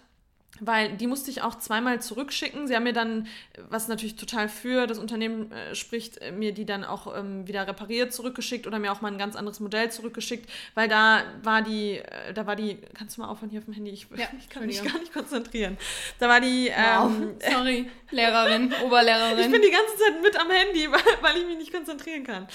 [0.59, 2.67] weil die musste ich auch zweimal zurückschicken.
[2.67, 3.27] Sie haben mir dann,
[3.69, 7.67] was natürlich total für das Unternehmen äh, spricht, äh, mir die dann auch ähm, wieder
[7.67, 11.97] repariert zurückgeschickt oder mir auch mal ein ganz anderes Modell zurückgeschickt, weil da war die,
[11.97, 13.91] äh, da war die, kannst du mal aufhören hier auf dem Handy?
[13.91, 15.77] Ich, ja, ich kann mich gar nicht konzentrieren.
[16.19, 17.11] Da war die, wow.
[17.11, 19.39] ähm, sorry, Lehrerin, Oberlehrerin.
[19.39, 22.47] Ich bin die ganze Zeit mit am Handy, weil, weil ich mich nicht konzentrieren kann.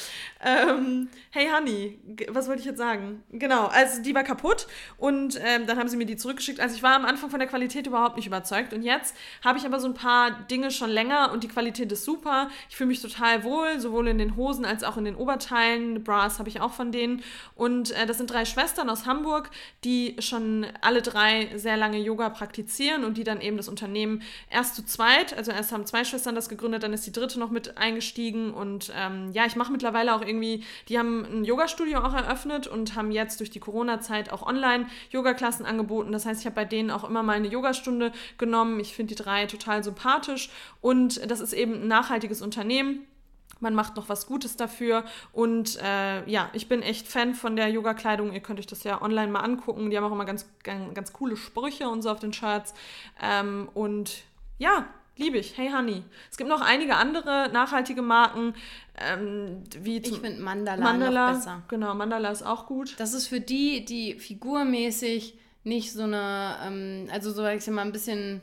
[0.44, 1.98] Ähm, hey Honey,
[2.28, 3.22] was wollte ich jetzt sagen?
[3.30, 4.66] Genau, also die war kaputt
[4.98, 6.61] und ähm, dann haben sie mir die zurückgeschickt.
[6.61, 8.72] Also ich war am Anfang von der Qualität überhaupt nicht überzeugt.
[8.72, 9.14] Und jetzt
[9.45, 12.49] habe ich aber so ein paar Dinge schon länger und die Qualität ist super.
[12.68, 16.03] Ich fühle mich total wohl, sowohl in den Hosen als auch in den Oberteilen.
[16.03, 17.22] Bras habe ich auch von denen.
[17.55, 19.51] Und äh, das sind drei Schwestern aus Hamburg,
[19.84, 24.74] die schon alle drei sehr lange Yoga praktizieren und die dann eben das Unternehmen erst
[24.74, 27.78] zu zweit, also erst haben zwei Schwestern das gegründet, dann ist die dritte noch mit
[27.78, 28.53] eingestiegen.
[28.53, 32.97] Und ähm, ja, ich mache mittlerweile auch irgendwie, die haben ein Yoga-Studio auch eröffnet und
[32.97, 36.11] haben jetzt durch die Corona-Zeit auch online Yoga-Klassen angeboten.
[36.11, 38.80] Das heißt, ich habe bei denen auch immer mal eine Yoga Yogastunde genommen.
[38.80, 43.07] Ich finde die drei total sympathisch und das ist eben ein nachhaltiges Unternehmen.
[43.61, 45.05] Man macht noch was Gutes dafür.
[45.32, 48.32] Und äh, ja, ich bin echt Fan von der Yoga-Kleidung.
[48.32, 49.91] Ihr könnt euch das ja online mal angucken.
[49.91, 52.74] Die haben auch immer ganz, ganz, ganz coole Sprüche und so auf den Shirts.
[53.22, 54.24] Ähm, und
[54.59, 55.57] ja, liebe ich.
[55.57, 56.03] Hey Honey.
[56.30, 58.55] Es gibt noch einige andere nachhaltige Marken.
[58.99, 61.62] Ähm, wie ich finde Mandala, Mandala noch besser.
[61.68, 62.97] Genau, Mandala ist auch gut.
[62.99, 67.82] Das ist für die, die figurmäßig nicht so eine, ähm, also so, ich sag mal,
[67.82, 68.40] ein bisschen,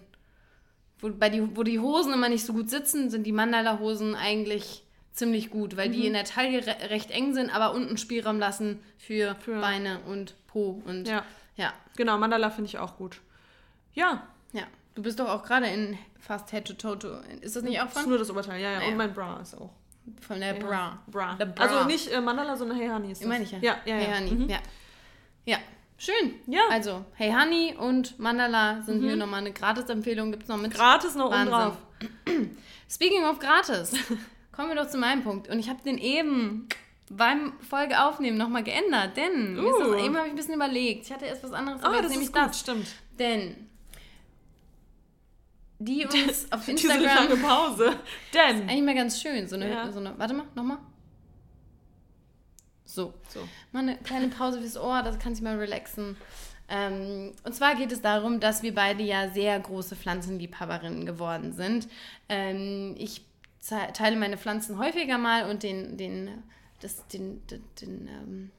[0.99, 4.84] wo, bei die, wo die Hosen immer nicht so gut sitzen, sind die Mandala-Hosen eigentlich
[5.13, 5.93] ziemlich gut, weil mhm.
[5.93, 9.99] die in der Taille re recht eng sind, aber unten Spielraum lassen für, für Beine
[10.07, 11.24] und Po und ja.
[11.55, 11.74] ja.
[11.95, 13.22] Genau, Mandala finde ich auch gut.
[13.93, 14.28] Ja.
[14.53, 14.63] Ja.
[14.95, 17.22] Du bist doch auch gerade in fast Head to Toe.
[17.41, 17.93] Ist das nicht auch von?
[17.93, 18.78] Das ist nur das Oberteil, ja, ja.
[18.80, 18.91] Naja.
[18.91, 19.72] Und mein Bra ist auch.
[20.19, 20.99] Von der Bra.
[21.07, 21.36] Bra.
[21.36, 21.63] Bra.
[21.63, 23.28] Also nicht äh, Mandala, sondern Hey Honey ist das.
[23.28, 23.59] Meine ich ja.
[23.61, 24.01] Ja, ja, ja.
[24.01, 24.49] Hey Honey, mhm.
[24.49, 24.59] ja.
[25.45, 25.57] Ja.
[26.02, 26.34] Schön.
[26.47, 26.62] Ja.
[26.72, 29.06] Also, Hey Honey und Mandala sind mhm.
[29.06, 30.32] hier nochmal eine Gratis-Empfehlung.
[30.32, 30.74] Gibt es noch mit?
[30.74, 31.78] Gratis noch oben drauf.
[32.89, 33.93] Speaking of gratis,
[34.52, 35.47] kommen wir doch zu meinem Punkt.
[35.47, 36.68] Und ich habe den eben
[37.12, 39.64] beim Folge aufnehmen nochmal geändert, denn uh.
[39.64, 41.06] das, eben habe ich ein bisschen überlegt.
[41.06, 42.60] Ich hatte erst was anderes, aber oh, das ist gut, das.
[42.60, 42.88] stimmt.
[43.20, 43.70] Denn
[45.78, 46.99] die uns auf Instagram...
[46.99, 47.95] Diese lange Pause.
[48.34, 48.68] Denn...
[48.68, 49.47] Eigentlich mal ganz schön.
[49.47, 49.91] So eine, ja.
[49.91, 50.80] so eine warte mal, nochmal.
[52.94, 53.14] So.
[53.30, 53.39] so.
[53.72, 56.18] Mal eine kleine Pause fürs Ohr, das kann sich mal relaxen.
[56.68, 61.88] Ähm, und zwar geht es darum, dass wir beide ja sehr große Pflanzenliebhaberinnen geworden sind.
[62.28, 63.22] Ähm, ich
[63.94, 66.44] teile meine Pflanzen häufiger mal und den, den,
[66.82, 68.52] das, den, den, den ähm,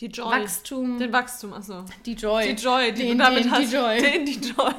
[0.00, 0.42] die Joy.
[0.42, 0.98] Wachstum.
[0.98, 1.84] Den Wachstum, achso.
[2.04, 2.54] Die Joy.
[2.54, 3.72] Die Joy, die den, du damit den, hast.
[3.72, 4.00] Die Joy.
[4.00, 4.74] Den, die Joy.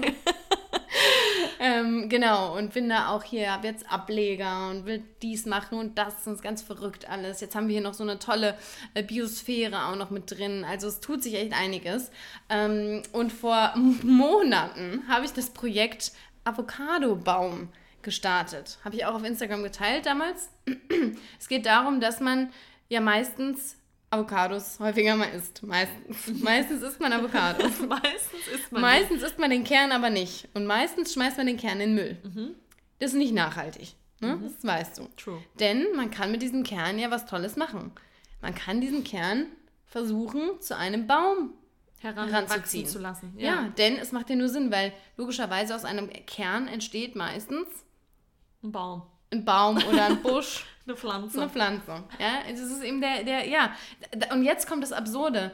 [1.59, 5.97] Ähm, genau, und bin da auch hier, habe jetzt Ableger und will dies machen und
[5.97, 6.25] das.
[6.25, 7.41] Und ganz verrückt alles.
[7.41, 8.57] Jetzt haben wir hier noch so eine tolle
[8.93, 10.65] äh, Biosphäre auch noch mit drin.
[10.67, 12.11] Also es tut sich echt einiges.
[12.49, 16.13] Ähm, und vor Monaten habe ich das Projekt
[16.45, 17.67] Avocado-Baum
[18.01, 18.79] gestartet.
[18.85, 20.49] Habe ich auch auf Instagram geteilt damals.
[21.39, 22.51] es geht darum, dass man
[22.87, 23.75] ja meistens
[24.11, 25.61] Avocados häufiger mal isst.
[25.63, 27.79] Meistens, meistens isst man Avocados.
[27.87, 30.47] meistens isst man Meistens isst man den Kern aber nicht.
[30.53, 32.17] Und meistens schmeißt man den Kern in den Müll.
[32.23, 32.55] Mhm.
[32.99, 33.95] Das ist nicht nachhaltig.
[34.19, 34.35] Ne?
[34.35, 34.43] Mhm.
[34.43, 35.07] Das weißt du.
[35.15, 35.41] True.
[35.59, 37.91] Denn man kann mit diesem Kern ja was Tolles machen.
[38.41, 39.45] Man kann diesen Kern
[39.85, 41.53] versuchen, zu einem Baum
[42.01, 43.33] heranzuziehen zu lassen.
[43.37, 43.45] Ja.
[43.45, 47.67] ja, denn es macht ja nur Sinn, weil logischerweise aus einem Kern entsteht meistens
[48.63, 49.03] ein Baum.
[49.31, 50.65] Ein Baum oder ein Busch.
[50.85, 51.39] Eine Pflanze.
[51.39, 52.03] Eine Pflanze.
[52.19, 53.75] Ja, das ist eben der, der, ja.
[54.31, 55.51] Und jetzt kommt das Absurde.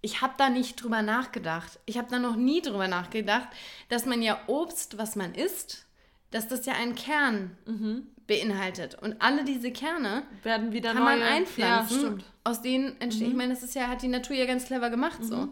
[0.00, 1.78] Ich habe da nicht drüber nachgedacht.
[1.86, 3.48] Ich habe da noch nie drüber nachgedacht,
[3.88, 5.86] dass man ja Obst, was man isst,
[6.30, 8.06] dass das ja einen Kern mhm.
[8.26, 8.96] beinhaltet.
[9.00, 11.18] Und alle diese Kerne werden wieder kann neue.
[11.18, 12.18] man einpflanzen.
[12.18, 13.32] Ja, aus denen entsteht, mhm.
[13.32, 15.24] ich meine, das ist ja, hat die Natur ja ganz clever gemacht mhm.
[15.24, 15.48] so.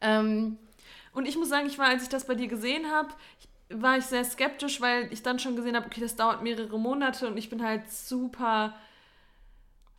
[0.00, 0.58] Ähm,
[1.12, 3.10] und ich muss sagen, ich war, als ich das bei dir gesehen habe,
[3.74, 7.26] war ich sehr skeptisch, weil ich dann schon gesehen habe, okay, das dauert mehrere Monate
[7.26, 8.74] und ich bin halt super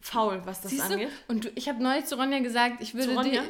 [0.01, 1.09] faul, was das Siehst angeht.
[1.27, 1.33] Du?
[1.33, 3.43] Und du, ich habe neulich zu Ronja gesagt, ich würde dir.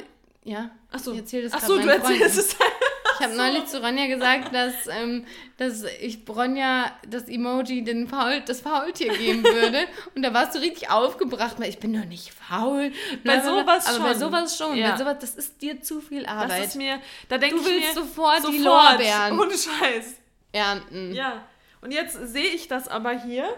[0.44, 0.70] Ja.
[0.90, 1.12] Achso.
[1.12, 2.72] Ich erzähle das Achso, du erzählst es halt.
[3.18, 3.42] Ich habe so.
[3.42, 5.24] neulich zu Ronja gesagt, dass, ähm,
[5.56, 9.86] dass ich Ronja das Emoji den Faul, das Faultier geben würde.
[10.14, 12.92] Und da warst du richtig aufgebracht, weil ich bin doch nicht faul.
[13.24, 14.02] Bei sowas aber schon.
[14.02, 14.76] bei sowas schon.
[14.76, 14.92] Ja.
[14.92, 16.50] Bei sowas, das ist dir zu viel Arbeit.
[16.62, 16.98] Das ist mir,
[17.28, 19.38] da denke ich mir, sofort, sofort die Lorbeeren.
[19.40, 20.14] Ohne Scheiß.
[20.52, 21.14] Ernten.
[21.14, 21.42] Ja.
[21.80, 23.48] Und jetzt sehe ich das aber hier.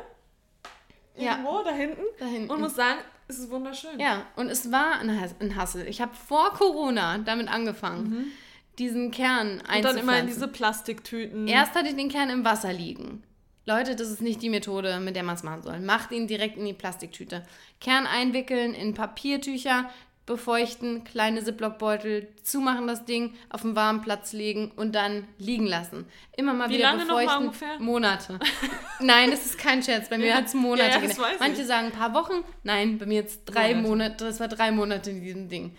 [1.17, 1.33] Ja.
[1.33, 2.03] Irgendwo da hinten.
[2.19, 2.51] Da hinten.
[2.51, 2.99] Und muss sagen,
[3.29, 3.99] es ist wunderschön.
[3.99, 5.87] Ja, und es war ein Hass- ein Hassel.
[5.89, 8.33] Ich habe vor Corona damit angefangen,
[8.79, 9.99] diesen Kern Und dann einzupflanzen.
[10.03, 11.49] immer in diese Plastiktüten.
[11.49, 13.23] Erst hatte ich den Kern im Wasser liegen.
[13.65, 15.81] Leute, das ist nicht die Methode, mit der man es machen soll.
[15.81, 17.43] Macht ihn direkt in die Plastiktüte.
[17.81, 19.91] Kern einwickeln in Papiertücher,
[20.25, 26.05] befeuchten, kleine Ziploc-Beutel, zumachen das Ding, auf einen warmen Platz legen und dann liegen lassen.
[26.37, 27.47] Immer mal Wie wieder lange noch mal befeuchten.
[27.47, 27.79] ungefähr?
[27.81, 28.39] Monate.
[29.01, 30.09] Nein, das ist kein Scherz.
[30.11, 31.37] Bei mir hat es Monate Ja, ja, gedauert.
[31.41, 31.67] Manche ich.
[31.69, 32.45] sagen ein paar Wochen.
[32.65, 33.89] Nein, bei mir jetzt drei Monate.
[33.89, 34.25] Monate.
[34.27, 35.77] Das war drei Monate in diesem Ding.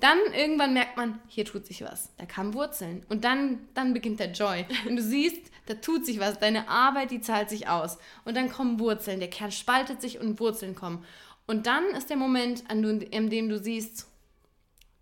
[0.00, 2.10] Dann irgendwann merkt man, hier tut sich was.
[2.16, 3.04] Da kamen Wurzeln.
[3.08, 4.66] Und dann, dann beginnt der Joy.
[4.88, 6.38] Und du siehst, da tut sich was.
[6.38, 7.98] Deine Arbeit, die zahlt sich aus.
[8.24, 9.20] Und dann kommen Wurzeln.
[9.20, 11.04] Der Kern spaltet sich und Wurzeln kommen.
[11.46, 14.06] Und dann ist der Moment, an, dem du siehst,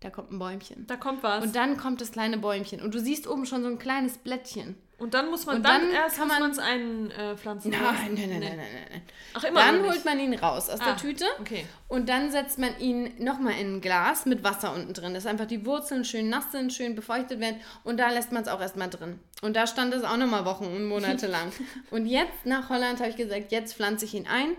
[0.01, 0.87] da kommt ein Bäumchen.
[0.87, 1.43] Da kommt was.
[1.43, 2.81] Und dann kommt das kleine Bäumchen.
[2.81, 4.75] Und du siehst oben schon so ein kleines Blättchen.
[4.99, 7.71] Und dann muss man Und dann, dann erst kann man- es einpflanzen.
[7.71, 8.67] Nein, nein, nein, nein, nein, nein.
[8.91, 9.01] nein.
[9.33, 11.25] Ach, immer Dann holt man ihn raus aus Ah, der Tüte.
[11.39, 11.65] okay.
[11.87, 15.45] Und dann setzt man ihn nochmal in ein Glas mit Wasser unten drin, dass einfach
[15.45, 17.59] die Wurzeln schön nass sind, schön befeuchtet werden.
[17.83, 19.19] Und da lässt man es auch erstmal drin.
[19.41, 21.51] Und da stand es auch nochmal Wochen und Monate lang.
[21.91, 24.55] Und jetzt nach Holland habe ich gesagt, jetzt pflanze ich ihn ein.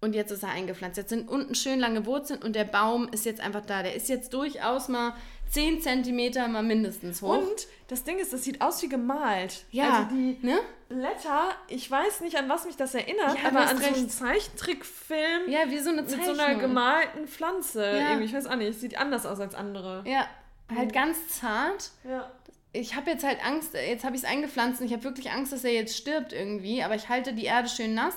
[0.00, 0.96] Und jetzt ist er eingepflanzt.
[0.96, 3.84] Jetzt sind unten schön lange Wurzeln und der Baum ist jetzt einfach da.
[3.84, 5.14] Der ist jetzt durchaus mal
[5.52, 7.38] 10 Zentimeter mal mindestens hoch.
[7.38, 9.64] Und das Ding ist, das sieht aus wie gemalt.
[9.70, 10.58] ja, Also die ne?
[10.88, 14.10] Blätter, ich weiß nicht, an was mich das erinnert, Ja, aber an so einen recht.
[14.10, 16.40] Zeichentrickfilm Ja, wie so eine mit so Zeichnung.
[16.40, 17.84] einer gemalten Pflanze.
[17.84, 18.08] Ja.
[18.10, 20.04] Irgendwie, ich weiß auch nicht, sieht anders aus als andere.
[20.06, 20.26] Ja,
[20.74, 21.90] halt ganz zart.
[22.08, 22.30] Ja.
[22.72, 25.52] ich habe jetzt halt Angst, jetzt habe ich es eingepflanzt und ich habe wirklich Angst,
[25.52, 28.14] dass er jetzt stirbt irgendwie, aber ich halte die Erde schön nass,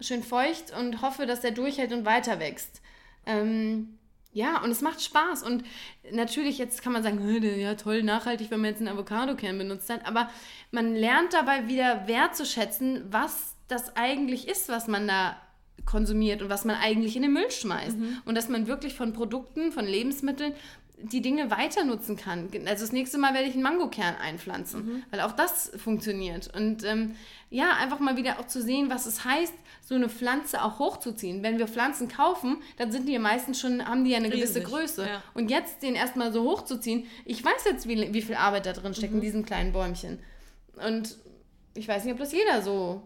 [0.00, 2.80] schön feucht und hoffe, dass er durchhält und weiter wächst.
[3.26, 3.98] Ähm,
[4.32, 5.42] ja, und es macht Spaß.
[5.42, 5.64] Und
[6.10, 9.90] natürlich, jetzt kann man sagen, "Hö, ja toll, nachhaltig, wenn man jetzt einen Avocado-Kern benutzt
[9.90, 10.30] hat, aber
[10.70, 15.36] man lernt dabei wieder wertzuschätzen, was das eigentlich ist, was man da
[15.84, 17.96] konsumiert und was man eigentlich in den Müll schmeißt.
[18.24, 20.54] Und dass man wirklich von Produkten, von Lebensmitteln
[20.98, 22.48] die Dinge weiter nutzen kann.
[22.66, 26.54] Also das nächste Mal werde ich einen Mangokern einpflanzen, weil auch das funktioniert.
[26.54, 27.16] Und ähm,
[27.52, 29.52] ja, einfach mal wieder auch zu sehen, was es heißt,
[29.84, 31.42] so eine Pflanze auch hochzuziehen.
[31.42, 34.60] Wenn wir Pflanzen kaufen, dann sind die ja meistens schon, haben die ja eine gewisse
[34.60, 35.06] Riesig, Größe.
[35.06, 35.22] ja.
[35.34, 38.94] Und jetzt den erstmal so hochzuziehen, ich weiß jetzt, wie, wie viel Arbeit da drin
[38.94, 40.18] steckt in diesem kleinen Bäumchen.
[40.86, 41.16] Und
[41.74, 43.02] ich weiß nicht, ob das jeder so.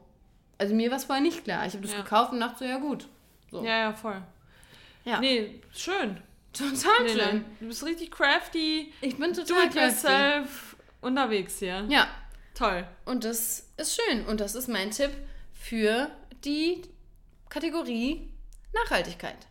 [0.59, 1.67] Also mir war es vorher nicht klar.
[1.67, 2.03] Ich habe das Ja.
[2.03, 3.09] gekauft und dachte so, ja gut.
[3.51, 3.65] So.
[3.65, 4.23] Ja, ja, voll.
[5.05, 5.21] Ja.
[5.21, 6.19] Nee, schön.
[6.53, 7.37] Total Nee, schön.
[7.39, 7.43] nee.
[7.61, 10.07] Du bist richtig crafty, Ich bin do total it crafty.
[10.07, 11.85] yourself unterwegs hier.
[11.89, 12.07] Ja,
[12.57, 12.87] Toll.
[13.05, 14.25] und das ist schön.
[14.25, 15.11] Und das ist mein Tipp
[15.53, 16.11] für
[16.43, 16.83] die
[17.51, 18.33] Kategorie
[18.73, 19.47] Nachhaltigkeit.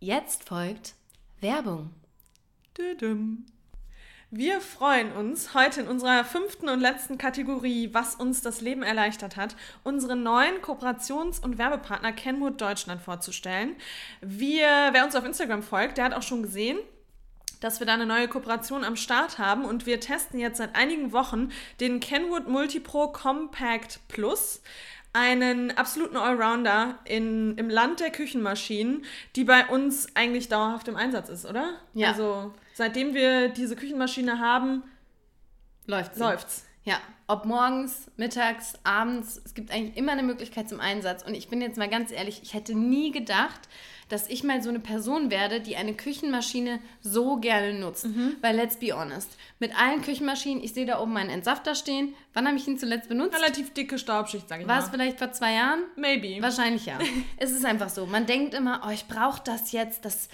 [0.00, 0.94] Jetzt folgt
[1.40, 1.90] Werbung.
[4.30, 9.36] Wir freuen uns, heute in unserer fünften und letzten Kategorie, was uns das Leben erleichtert
[9.36, 13.76] hat, unseren neuen Kooperations- und Werbepartner Kenwood Deutschland vorzustellen.
[14.22, 16.78] Wir, wer uns auf Instagram folgt, der hat auch schon gesehen,
[17.64, 21.12] dass wir da eine neue Kooperation am Start haben und wir testen jetzt seit einigen
[21.12, 21.50] Wochen
[21.80, 24.60] den Kenwood Multipro Compact Plus.
[25.14, 29.04] Einen absoluten Allrounder in, im Land der Küchenmaschinen,
[29.36, 31.78] die bei uns eigentlich dauerhaft im Einsatz ist, oder?
[31.94, 32.08] Ja.
[32.08, 34.82] Also seitdem wir diese Küchenmaschine haben,
[35.86, 36.64] Läuft läuft's.
[36.84, 41.22] Ja, ob morgens, mittags, abends, es gibt eigentlich immer eine Möglichkeit zum Einsatz.
[41.22, 43.60] Und ich bin jetzt mal ganz ehrlich, ich hätte nie gedacht,
[44.08, 48.06] dass ich mal so eine Person werde, die eine Küchenmaschine so gerne nutzt.
[48.40, 52.14] Weil let's be honest, mit allen Küchenmaschinen, ich sehe da oben meinen Entsafter stehen.
[52.32, 53.36] Wann habe ich ihn zuletzt benutzt?
[53.36, 54.92] Relativ dicke Staubschicht, sag ich War es mal.
[54.92, 55.80] vielleicht vor zwei Jahren?
[55.96, 56.42] Maybe.
[56.42, 56.98] Wahrscheinlich ja.
[57.36, 58.06] es ist einfach so.
[58.06, 60.28] Man denkt immer, oh, ich brauche das jetzt, das,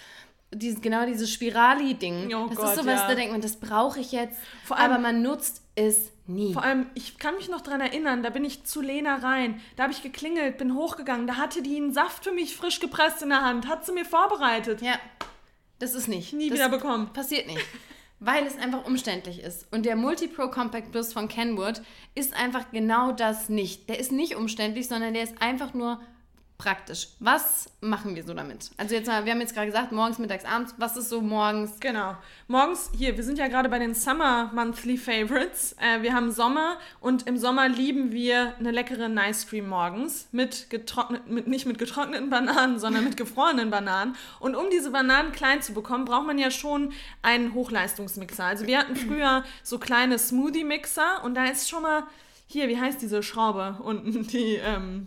[0.53, 2.35] dieses, genau dieses Spirali-Ding.
[2.35, 3.09] Oh das Gott, ist sowas, ja.
[3.09, 4.39] da denkt man, das brauche ich jetzt.
[4.65, 6.53] Vor allem- aber man nutzt es nie.
[6.53, 9.61] Vor allem, ich kann mich noch dran erinnern, da bin ich zu Lena rein.
[9.77, 11.27] Da habe ich geklingelt, bin hochgegangen.
[11.27, 13.69] Da hatte die einen Saft für mich frisch gepresst in der Hand.
[13.69, 14.83] Hat sie mir vorbereitet.
[14.83, 14.99] Ja,
[15.79, 16.33] das ist nicht.
[16.33, 17.13] Nie das wieder bekommen.
[17.13, 17.61] Passiert nicht.
[18.21, 19.67] Weil es einfach umständlich ist.
[19.73, 21.81] Und der Multi-Pro Compact Plus von Kenwood
[22.15, 23.89] ist einfach genau das nicht.
[23.89, 26.01] Der ist nicht umständlich, sondern der ist einfach nur
[26.61, 27.09] praktisch.
[27.21, 28.71] Was machen wir so damit?
[28.77, 30.75] Also jetzt mal, wir haben jetzt gerade gesagt, morgens, mittags, abends.
[30.77, 31.81] Was ist so morgens?
[31.81, 32.17] Genau.
[32.49, 35.75] Morgens, hier, wir sind ja gerade bei den Summer Monthly Favorites.
[35.81, 40.69] Äh, wir haben Sommer und im Sommer lieben wir eine leckere Nice Cream morgens mit
[40.69, 44.15] getrockneten, mit, nicht mit getrockneten Bananen, sondern mit gefrorenen Bananen.
[44.39, 46.93] Und um diese Bananen klein zu bekommen, braucht man ja schon
[47.23, 48.45] einen Hochleistungsmixer.
[48.45, 52.03] Also wir hatten früher so kleine Smoothie-Mixer und da ist schon mal,
[52.47, 55.07] hier, wie heißt diese Schraube unten, die, ähm,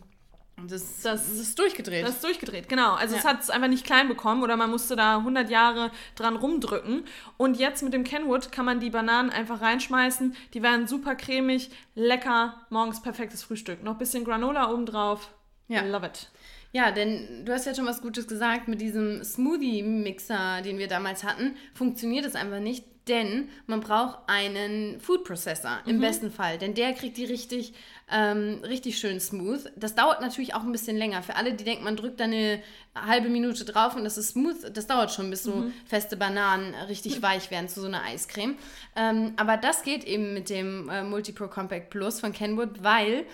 [0.67, 2.03] Das, Das- das ist durchgedreht.
[2.05, 2.93] Das ist durchgedreht, genau.
[2.93, 3.31] Also es Ja.
[3.31, 7.03] hat es einfach nicht klein bekommen oder man musste da 100 Jahre dran rumdrücken.
[7.37, 10.35] Und jetzt mit dem Kenwood kann man die Bananen einfach reinschmeißen.
[10.53, 13.83] Die werden super cremig, lecker, morgens perfektes Frühstück.
[13.83, 15.33] Noch ein bisschen Granola obendrauf.
[15.67, 15.81] Ja.
[15.83, 16.29] Love it.
[16.71, 21.23] Ja, denn du hast ja schon was Gutes gesagt, mit diesem Smoothie-Mixer, den wir damals
[21.23, 26.73] hatten, funktioniert es einfach nicht, denn man braucht einen Food Processor im besten Fall, denn
[26.73, 27.73] der kriegt die richtig,
[28.13, 29.71] ähm, richtig schön smooth.
[29.75, 31.23] Das dauert natürlich auch ein bisschen länger.
[31.23, 32.61] Für alle, die denken, man drückt da eine
[32.95, 37.23] halbe Minute drauf und das ist smooth, das dauert schon, bis so feste Bananen richtig
[37.23, 38.55] weich werden zu so einer Eiscreme.
[38.95, 43.25] Ähm, aber das geht eben mit dem äh, Multipro Compact Plus von Kenwood, weil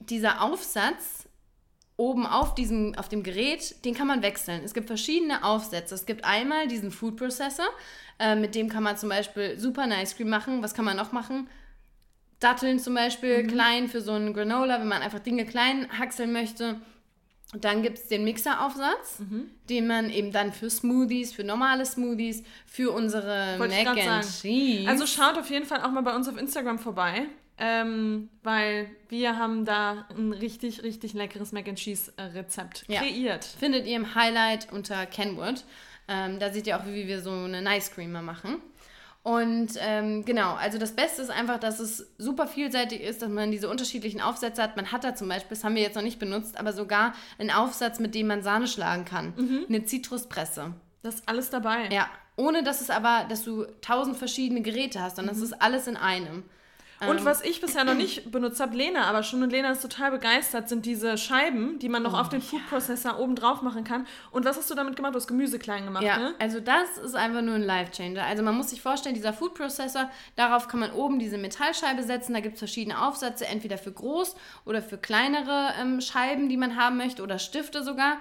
[0.00, 1.28] dieser Aufsatz
[1.98, 4.62] oben auf diesem, auf dem Gerät, den kann man wechseln.
[4.64, 5.94] Es gibt verschiedene Aufsätze.
[5.94, 7.68] Es gibt einmal diesen Food Processor,
[8.18, 10.62] äh, mit dem kann man zum Beispiel super Ice Cream machen.
[10.62, 11.48] Was kann man noch machen?
[12.40, 16.76] Datteln zum Beispiel klein für so einen Granola, wenn man einfach Dinge klein hackseln möchte.
[17.54, 19.18] Dann gibt es den Mixeraufsatz,
[19.70, 24.26] den man eben dann für Smoothies, für normale Smoothies, für unsere Wollte Mac and sagen.
[24.42, 24.88] Cheese.
[24.90, 27.22] Also schaut auf jeden Fall auch mal bei uns auf Instagram vorbei.
[27.58, 33.00] Ähm, weil wir haben da ein richtig, richtig leckeres Mac and Cheese äh, Rezept Ja.
[33.00, 33.46] kreiert.
[33.46, 35.64] findet ihr im Highlight unter Kenwood.
[36.06, 38.56] Ähm, da seht ihr auch, wie wir so eine Nice Cream mal machen.
[39.26, 43.50] Und ähm, genau, also das Beste ist einfach, dass es super vielseitig ist, dass man
[43.50, 44.76] diese unterschiedlichen Aufsätze hat.
[44.76, 47.50] Man hat da zum Beispiel, das haben wir jetzt noch nicht benutzt, aber sogar einen
[47.50, 49.34] Aufsatz, mit dem man Sahne schlagen kann.
[49.68, 50.74] Eine Zitruspresse.
[51.02, 51.88] Das ist alles dabei.
[51.90, 55.88] Ja, ohne dass es aber, dass du tausend verschiedene Geräte hast, sondern es ist alles
[55.88, 56.44] in einem.
[57.00, 60.10] Und was ich bisher noch nicht benutzt habe, Lena aber schon, und Lena ist total
[60.10, 63.84] begeistert, sind diese Scheiben, die man noch Oh, auf den Food Processor oben drauf machen
[63.84, 64.06] kann.
[64.30, 65.12] Und was hast du damit gemacht?
[65.14, 66.34] Du hast Gemüse klein gemacht, Ja, ne?
[66.38, 68.24] also das ist einfach nur ein Life-Changer.
[68.24, 72.32] Also man muss sich vorstellen, dieser Food Processor, darauf kann man oben diese Metallscheibe setzen.
[72.32, 74.34] Da gibt es verschiedene Aufsätze, entweder für groß
[74.64, 78.16] oder für kleinere ähm, Scheiben, die man haben möchte oder Stifte sogar.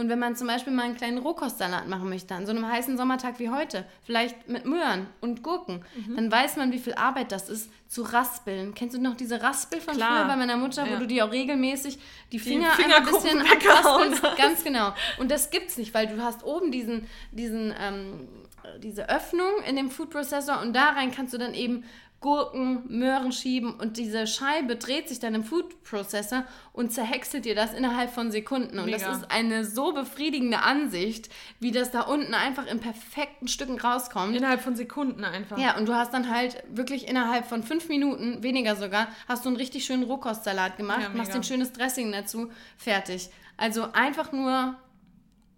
[0.00, 2.96] Und wenn man zum Beispiel mal einen kleinen Rohkostsalat machen möchte, an so einem heißen
[2.96, 6.16] Sommertag wie heute, vielleicht mit Möhren und Gurken, Mhm.
[6.16, 8.74] dann weiß man, wie viel Arbeit das ist, zu raspeln.
[8.74, 10.20] Kennst du noch diese Raspel von Klar.
[10.20, 10.98] früher bei meiner Mutter, wo Ja.
[10.98, 11.98] du die auch regelmäßig
[12.32, 14.36] die Finger, Fingerkuppen einfach ein bisschen abraspelst?
[14.38, 14.94] Ganz genau.
[15.18, 18.28] Und das gibt's nicht, weil du hast oben diesen, diesen, ähm,
[18.78, 21.84] diese Öffnung in dem Food Processor und da rein kannst du dann eben
[22.20, 26.44] Gurken, Möhren schieben und diese Scheibe dreht sich dann im Food Processor
[26.74, 28.78] und zerhäckselt dir das innerhalb von Sekunden.
[28.78, 29.12] Und das Mega.
[29.16, 34.36] ist eine so befriedigende Ansicht, wie das da unten einfach in perfekten Stücken rauskommt.
[34.36, 35.56] Innerhalb von Sekunden einfach.
[35.56, 39.48] Ja, und du hast dann halt wirklich innerhalb von fünf Minuten, weniger sogar, hast du
[39.48, 43.30] einen richtig schönen Rohkostsalat gemacht, Ja, machst ein schönes Dressing dazu, fertig.
[43.56, 44.76] Also einfach nur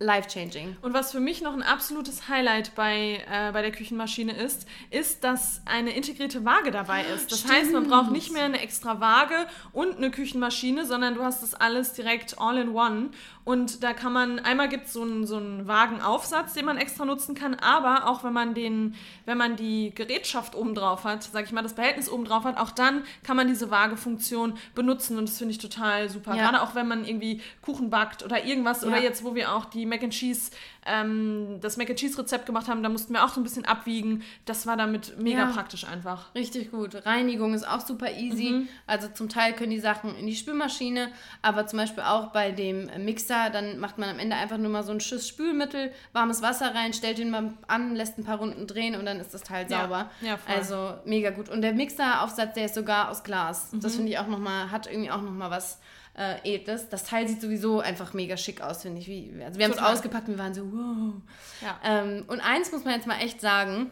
[0.02, 0.76] life-changing.
[0.82, 5.24] Und was für mich noch ein absolutes Highlight bei, äh, bei der Küchenmaschine ist, ist,
[5.24, 7.32] dass eine integrierte Waage dabei ist.
[7.32, 11.42] Das heißt, man braucht nicht mehr eine extra Waage und eine Küchenmaschine, sondern du hast
[11.42, 13.10] das alles direkt all in one.
[13.44, 17.04] Und da kann man, einmal gibt es so einen, so einen Wagenaufsatz, den man extra
[17.04, 18.94] nutzen kann, aber auch wenn man den,
[19.26, 22.56] wenn man die Gerätschaft oben drauf hat, sag ich mal, das Behältnis oben drauf hat,
[22.56, 26.36] auch dann kann man diese Waagefunktion benutzen und das finde ich total super.
[26.36, 26.44] Ja.
[26.44, 29.02] Gerade auch wenn man irgendwie Kuchen backt oder irgendwas oder Ja.
[29.02, 30.52] jetzt, wo wir auch die Mac and Cheese,
[30.86, 33.64] ähm, das Mac and Cheese Rezept gemacht haben, da mussten wir auch so ein bisschen
[33.64, 34.22] abwiegen.
[34.44, 35.46] Das war damit mega Ja.
[35.46, 36.34] praktisch einfach.
[36.34, 37.06] Richtig gut.
[37.06, 38.50] Reinigung ist auch super easy.
[38.50, 38.68] Mhm.
[38.86, 41.08] Also zum Teil können die Sachen in die Spülmaschine,
[41.40, 44.82] aber zum Beispiel auch bei dem Mixer, dann macht man am Ende einfach nur mal
[44.82, 48.66] so einen Schuss Spülmittel, warmes Wasser rein, stellt ihn mal an, lässt ein paar Runden
[48.66, 49.82] drehen und dann ist das Teil Ja.
[49.82, 50.10] sauber.
[50.20, 50.54] Ja, voll.
[50.54, 51.48] also mega gut.
[51.48, 53.72] Und der Mixeraufsatz, der ist sogar aus Glas.
[53.72, 53.80] Mhm.
[53.80, 55.78] Das finde ich auch nochmal, hat irgendwie auch nochmal was
[56.14, 56.88] äh, Edles.
[56.88, 59.08] Das Teil sieht sowieso einfach mega schick aus, finde ich.
[59.08, 61.14] Wie, also wir haben es ausgepackt und wir waren so, wow.
[61.62, 61.78] Ja.
[61.84, 63.90] Ähm, und eins muss man jetzt mal echt sagen,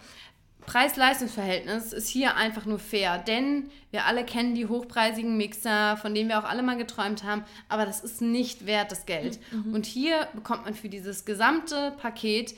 [0.67, 6.29] Preis-Leistungs-Verhältnis ist hier einfach nur fair, denn wir alle kennen die hochpreisigen Mixer, von denen
[6.29, 9.39] wir auch alle mal geträumt haben, aber das ist nicht wert das Geld.
[9.73, 12.55] Und hier bekommt man für dieses gesamte Paket,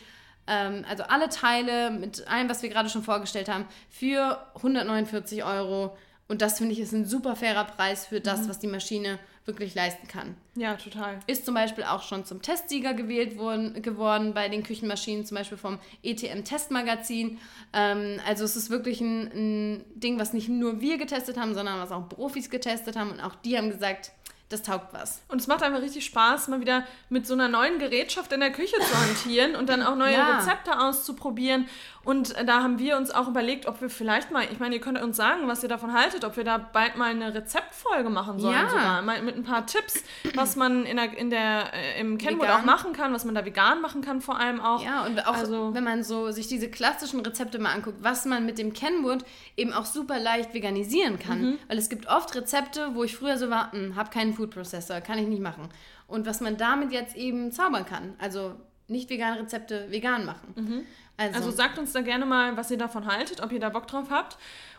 [0.46, 5.96] ähm, also alle Teile mit allem, was wir gerade schon vorgestellt haben, für 149 Euro.
[6.28, 9.74] Und das finde ich ist ein super fairer Preis für das, was die Maschine wirklich
[9.74, 10.36] leisten kann.
[10.54, 11.18] Ja, total.
[11.26, 15.58] Ist zum Beispiel auch schon zum Testsieger gewählt worden, geworden bei den Küchenmaschinen, zum Beispiel
[15.58, 17.38] vom ETM Testmagazin.
[17.72, 21.80] Ähm, also es ist wirklich ein, ein Ding, was nicht nur wir getestet haben, sondern
[21.80, 24.12] was auch Profis getestet haben und auch die haben gesagt,
[24.52, 25.22] das taugt was.
[25.28, 28.52] Und es macht einfach richtig Spaß, mal wieder mit so einer neuen Gerätschaft in der
[28.52, 30.36] Küche zu hantieren und dann auch neue Ja.
[30.36, 31.68] Rezepte auszuprobieren.
[32.04, 35.00] Und da haben wir uns auch überlegt, ob wir vielleicht mal, ich meine, ihr könnt
[35.00, 38.54] uns sagen, was ihr davon haltet, ob wir da bald mal eine Rezeptfolge machen sollen
[38.56, 38.68] Ja.
[38.68, 39.02] sogar.
[39.02, 40.02] Mal mit ein paar Tipps,
[40.34, 42.60] was man in der, in der, äh, im Kenwood Vegan.
[42.60, 44.84] auch machen kann, was man da vegan machen kann vor allem auch.
[44.84, 48.44] Ja, und auch Also- wenn man so sich diese klassischen Rezepte mal anguckt, was man
[48.46, 49.24] mit dem Kenwood
[49.56, 51.58] eben auch super leicht veganisieren kann.
[51.68, 55.00] Weil es gibt oft Rezepte, wo ich früher so war, hm, hab keinen Food Processor,
[55.00, 55.68] kann ich nicht machen.
[56.08, 58.54] Und was man damit jetzt eben zaubern kann, also
[58.88, 60.84] nicht vegane Rezepte vegan machen.
[61.16, 63.86] Also, also sagt uns da gerne mal, was ihr davon haltet, ob ihr da Bock
[63.86, 64.38] drauf habt.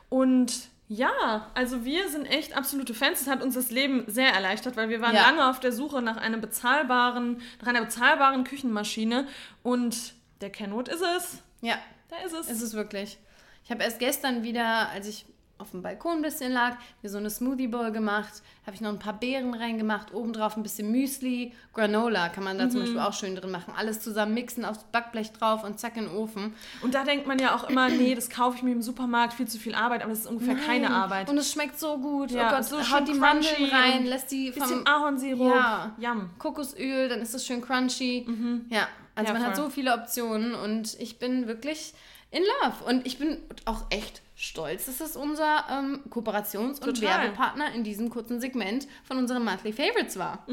[0.10, 0.54] Und
[0.90, 3.22] ja, also wir sind echt absolute Fans.
[3.22, 5.22] Es hat uns das Leben sehr erleichtert, weil wir waren Ja.
[5.30, 9.28] lange auf der Suche nach einem bezahlbaren, nach einer bezahlbaren Küchenmaschine
[9.64, 11.42] und der Kenwood ist es.
[11.62, 11.76] ja,
[12.10, 12.50] Da ist es.
[12.50, 13.18] ist es wirklich.
[13.64, 15.26] Ich habe erst gestern wieder, als ich
[15.64, 18.89] auf dem Balkon ein bisschen lag, mir so eine Smoothie Bowl gemacht, habe ich noch
[18.91, 23.14] ein paar Beeren reingemacht, obendrauf ein bisschen Müsli, Granola kann man da zum Beispiel auch
[23.14, 23.74] schön drin machen.
[23.76, 26.53] Alles zusammen mixen, aufs Backblech drauf und zack in den Ofen.
[26.82, 29.47] Und da denkt man ja auch immer, nee, das kaufe ich mir im Supermarkt, viel
[29.47, 30.93] zu viel Arbeit, aber das ist ungefähr keine Nein.
[30.93, 31.30] Arbeit.
[31.30, 32.32] Und es schmeckt so gut.
[32.32, 35.53] Ja, oh Gott, so haut schön die Mandeln rein, lässt die bisschen vom Ahornsirup.
[35.55, 35.95] Ja.
[35.97, 36.30] Yum.
[36.38, 38.26] Kokosöl, dann ist es schön crunchy.
[38.70, 39.66] Ja, also Ja, man hat voll.
[39.66, 41.93] so viele Optionen und ich bin wirklich
[42.32, 42.84] in love.
[42.86, 47.22] Und ich bin auch echt stolz, dass es unser ähm, Kooperations- und Total.
[47.24, 50.46] Werbepartner in diesem kurzen Segment von unseren Monthly Favorites war.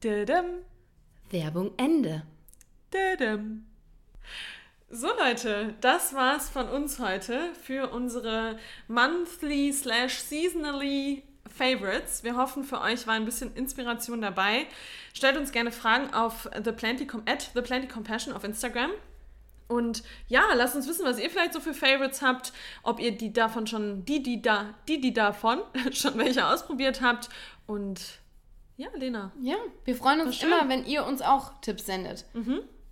[0.00, 0.46] Dadam,
[1.30, 2.22] Werbung Ende.
[2.90, 3.64] dadam.
[4.94, 11.22] So Leute, das war's von uns heute für unsere monthly slash seasonally
[11.56, 12.24] Favorites.
[12.24, 14.66] Wir hoffen, für euch war ein bisschen Inspiration dabei.
[15.14, 18.90] Stellt uns gerne Fragen auf the Plenty at the Plenty Compassion auf Instagram.
[19.72, 22.52] Und ja, lasst uns wissen, was ihr vielleicht so für Favorites habt,
[22.82, 25.60] ob ihr die davon schon, die, die da, die, die davon
[25.92, 27.28] schon welche ausprobiert habt.
[27.66, 28.00] Und
[28.76, 29.32] ja, Lena.
[29.40, 30.42] Ja, wir freuen uns.
[30.42, 30.48] Mhm.
[30.48, 32.24] immer, wenn ihr uns auch Tipps sendet.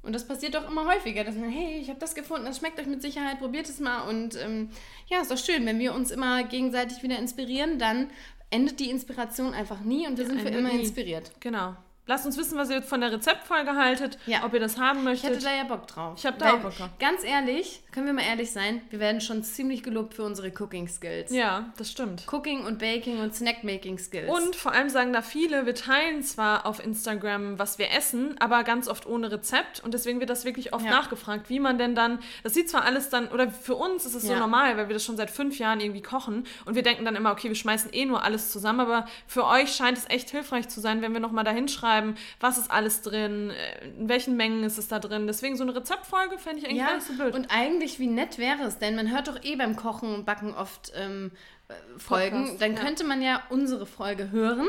[0.03, 2.79] Und das passiert doch immer häufiger, dass man, hey, ich habe das gefunden, das schmeckt
[2.81, 4.09] euch mit Sicherheit, probiert es mal.
[4.09, 4.71] Und ähm,
[5.09, 8.11] ja, ist doch schön, wenn wir uns immer gegenseitig wieder inspirieren, dann
[8.49, 10.81] endet die Inspiration einfach nie und wir sind für immer nie.
[10.81, 11.31] inspiriert.
[11.41, 11.77] Genau.
[12.11, 14.43] Lasst uns wissen, was ihr von der Rezeptfolge haltet, Ja.
[14.45, 15.31] ob ihr das haben Ich möchtet.
[15.31, 16.15] hätte da ja Bock drauf.
[16.19, 16.89] Ich hab da Weil, auch Bock drauf.
[16.99, 20.89] Ganz ehrlich, können wir mal ehrlich sein, wir werden schon ziemlich gelobt für unsere Cooking
[20.89, 21.31] Skills.
[21.31, 22.25] ja, das stimmt.
[22.33, 24.29] Cooking und Baking und Snack-Making Skills.
[24.29, 28.65] Und vor allem sagen da viele, wir teilen zwar auf Instagram, was wir essen, aber
[28.65, 29.79] ganz oft ohne Rezept.
[29.85, 30.91] Und deswegen wird das wirklich oft Ja.
[30.91, 34.25] nachgefragt, wie man denn dann, das sieht zwar alles dann, oder für uns ist es
[34.25, 34.41] so Ja.
[34.41, 36.45] normal, weil wir das schon seit fünf Jahren irgendwie kochen.
[36.65, 38.81] Und wir denken dann immer, okay, wir schmeißen eh nur alles zusammen.
[38.81, 41.53] Aber für euch scheint es echt hilfreich zu sein, wenn wir nochmal da
[42.01, 45.27] hinschreiben, was ist alles drin, äh, in welchen Mengen ist es da drin.
[45.27, 47.35] Deswegen so eine Rezeptfolge fände ich eigentlich gar ja, nicht so blöd.
[47.35, 50.55] und eigentlich, wie nett wäre es, denn man hört doch eh beim Kochen und Backen
[50.55, 51.33] oft ähm,
[51.69, 52.39] äh, Folgen.
[52.43, 52.81] Podcast, Dann ja.
[52.81, 54.69] könnte man ja unsere Folge hören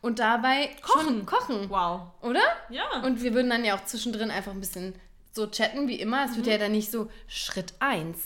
[0.00, 2.02] und dabei schon kochen, wow.
[2.22, 2.40] oder?
[2.70, 2.84] Ja.
[3.04, 4.94] Und wir würden dann ja auch zwischendrin einfach ein bisschen
[5.30, 6.24] so chatten wie immer.
[6.24, 6.52] Es wird Mhm.
[6.52, 8.18] ja dann nicht so Schritt 1.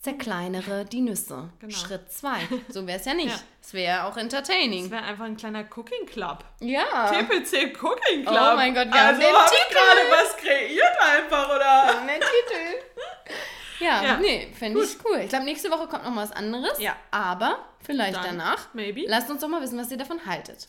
[0.00, 1.50] Zerkleinere die Nüsse.
[1.60, 1.74] Genau.
[1.76, 2.38] Schritt 2.
[2.70, 3.28] So wäre es ja nicht.
[3.36, 3.40] Ja.
[3.62, 4.90] Es wäre auch entertaining.
[4.90, 6.44] wäre einfach ein kleiner Cooking Club.
[6.60, 7.08] Ja.
[7.10, 8.38] TPC Cooking Club.
[8.52, 9.74] Oh mein Gott, wir haben also den hab Titel.
[9.74, 12.06] gerade was kreiert einfach, oder?
[12.06, 12.84] Der Titel.
[13.80, 14.16] Ja, Ja.
[14.18, 15.20] nee, fände ich cool.
[15.20, 16.78] Ich glaube, nächste Woche kommt noch mal was anderes.
[16.78, 16.94] Ja.
[17.10, 18.68] Aber vielleicht Dann, danach.
[18.74, 19.04] maybe.
[19.08, 20.68] Lasst uns doch mal wissen, was ihr davon haltet.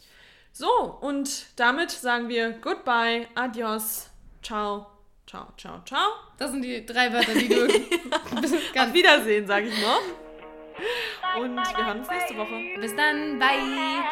[0.53, 0.69] So,
[1.01, 4.09] und damit sagen wir Goodbye, Adios,
[4.41, 4.87] Ciao,
[5.27, 6.09] Ciao, Ciao, Ciao.
[6.37, 7.65] Das sind die drei Wörter, die du
[8.11, 8.93] Auf ganz.
[8.93, 9.99] Wiedersehen, sage ich noch.
[11.37, 12.79] Und wir hören uns nächste Woche.
[12.79, 13.39] Bis dann.
[13.39, 14.03] Bye.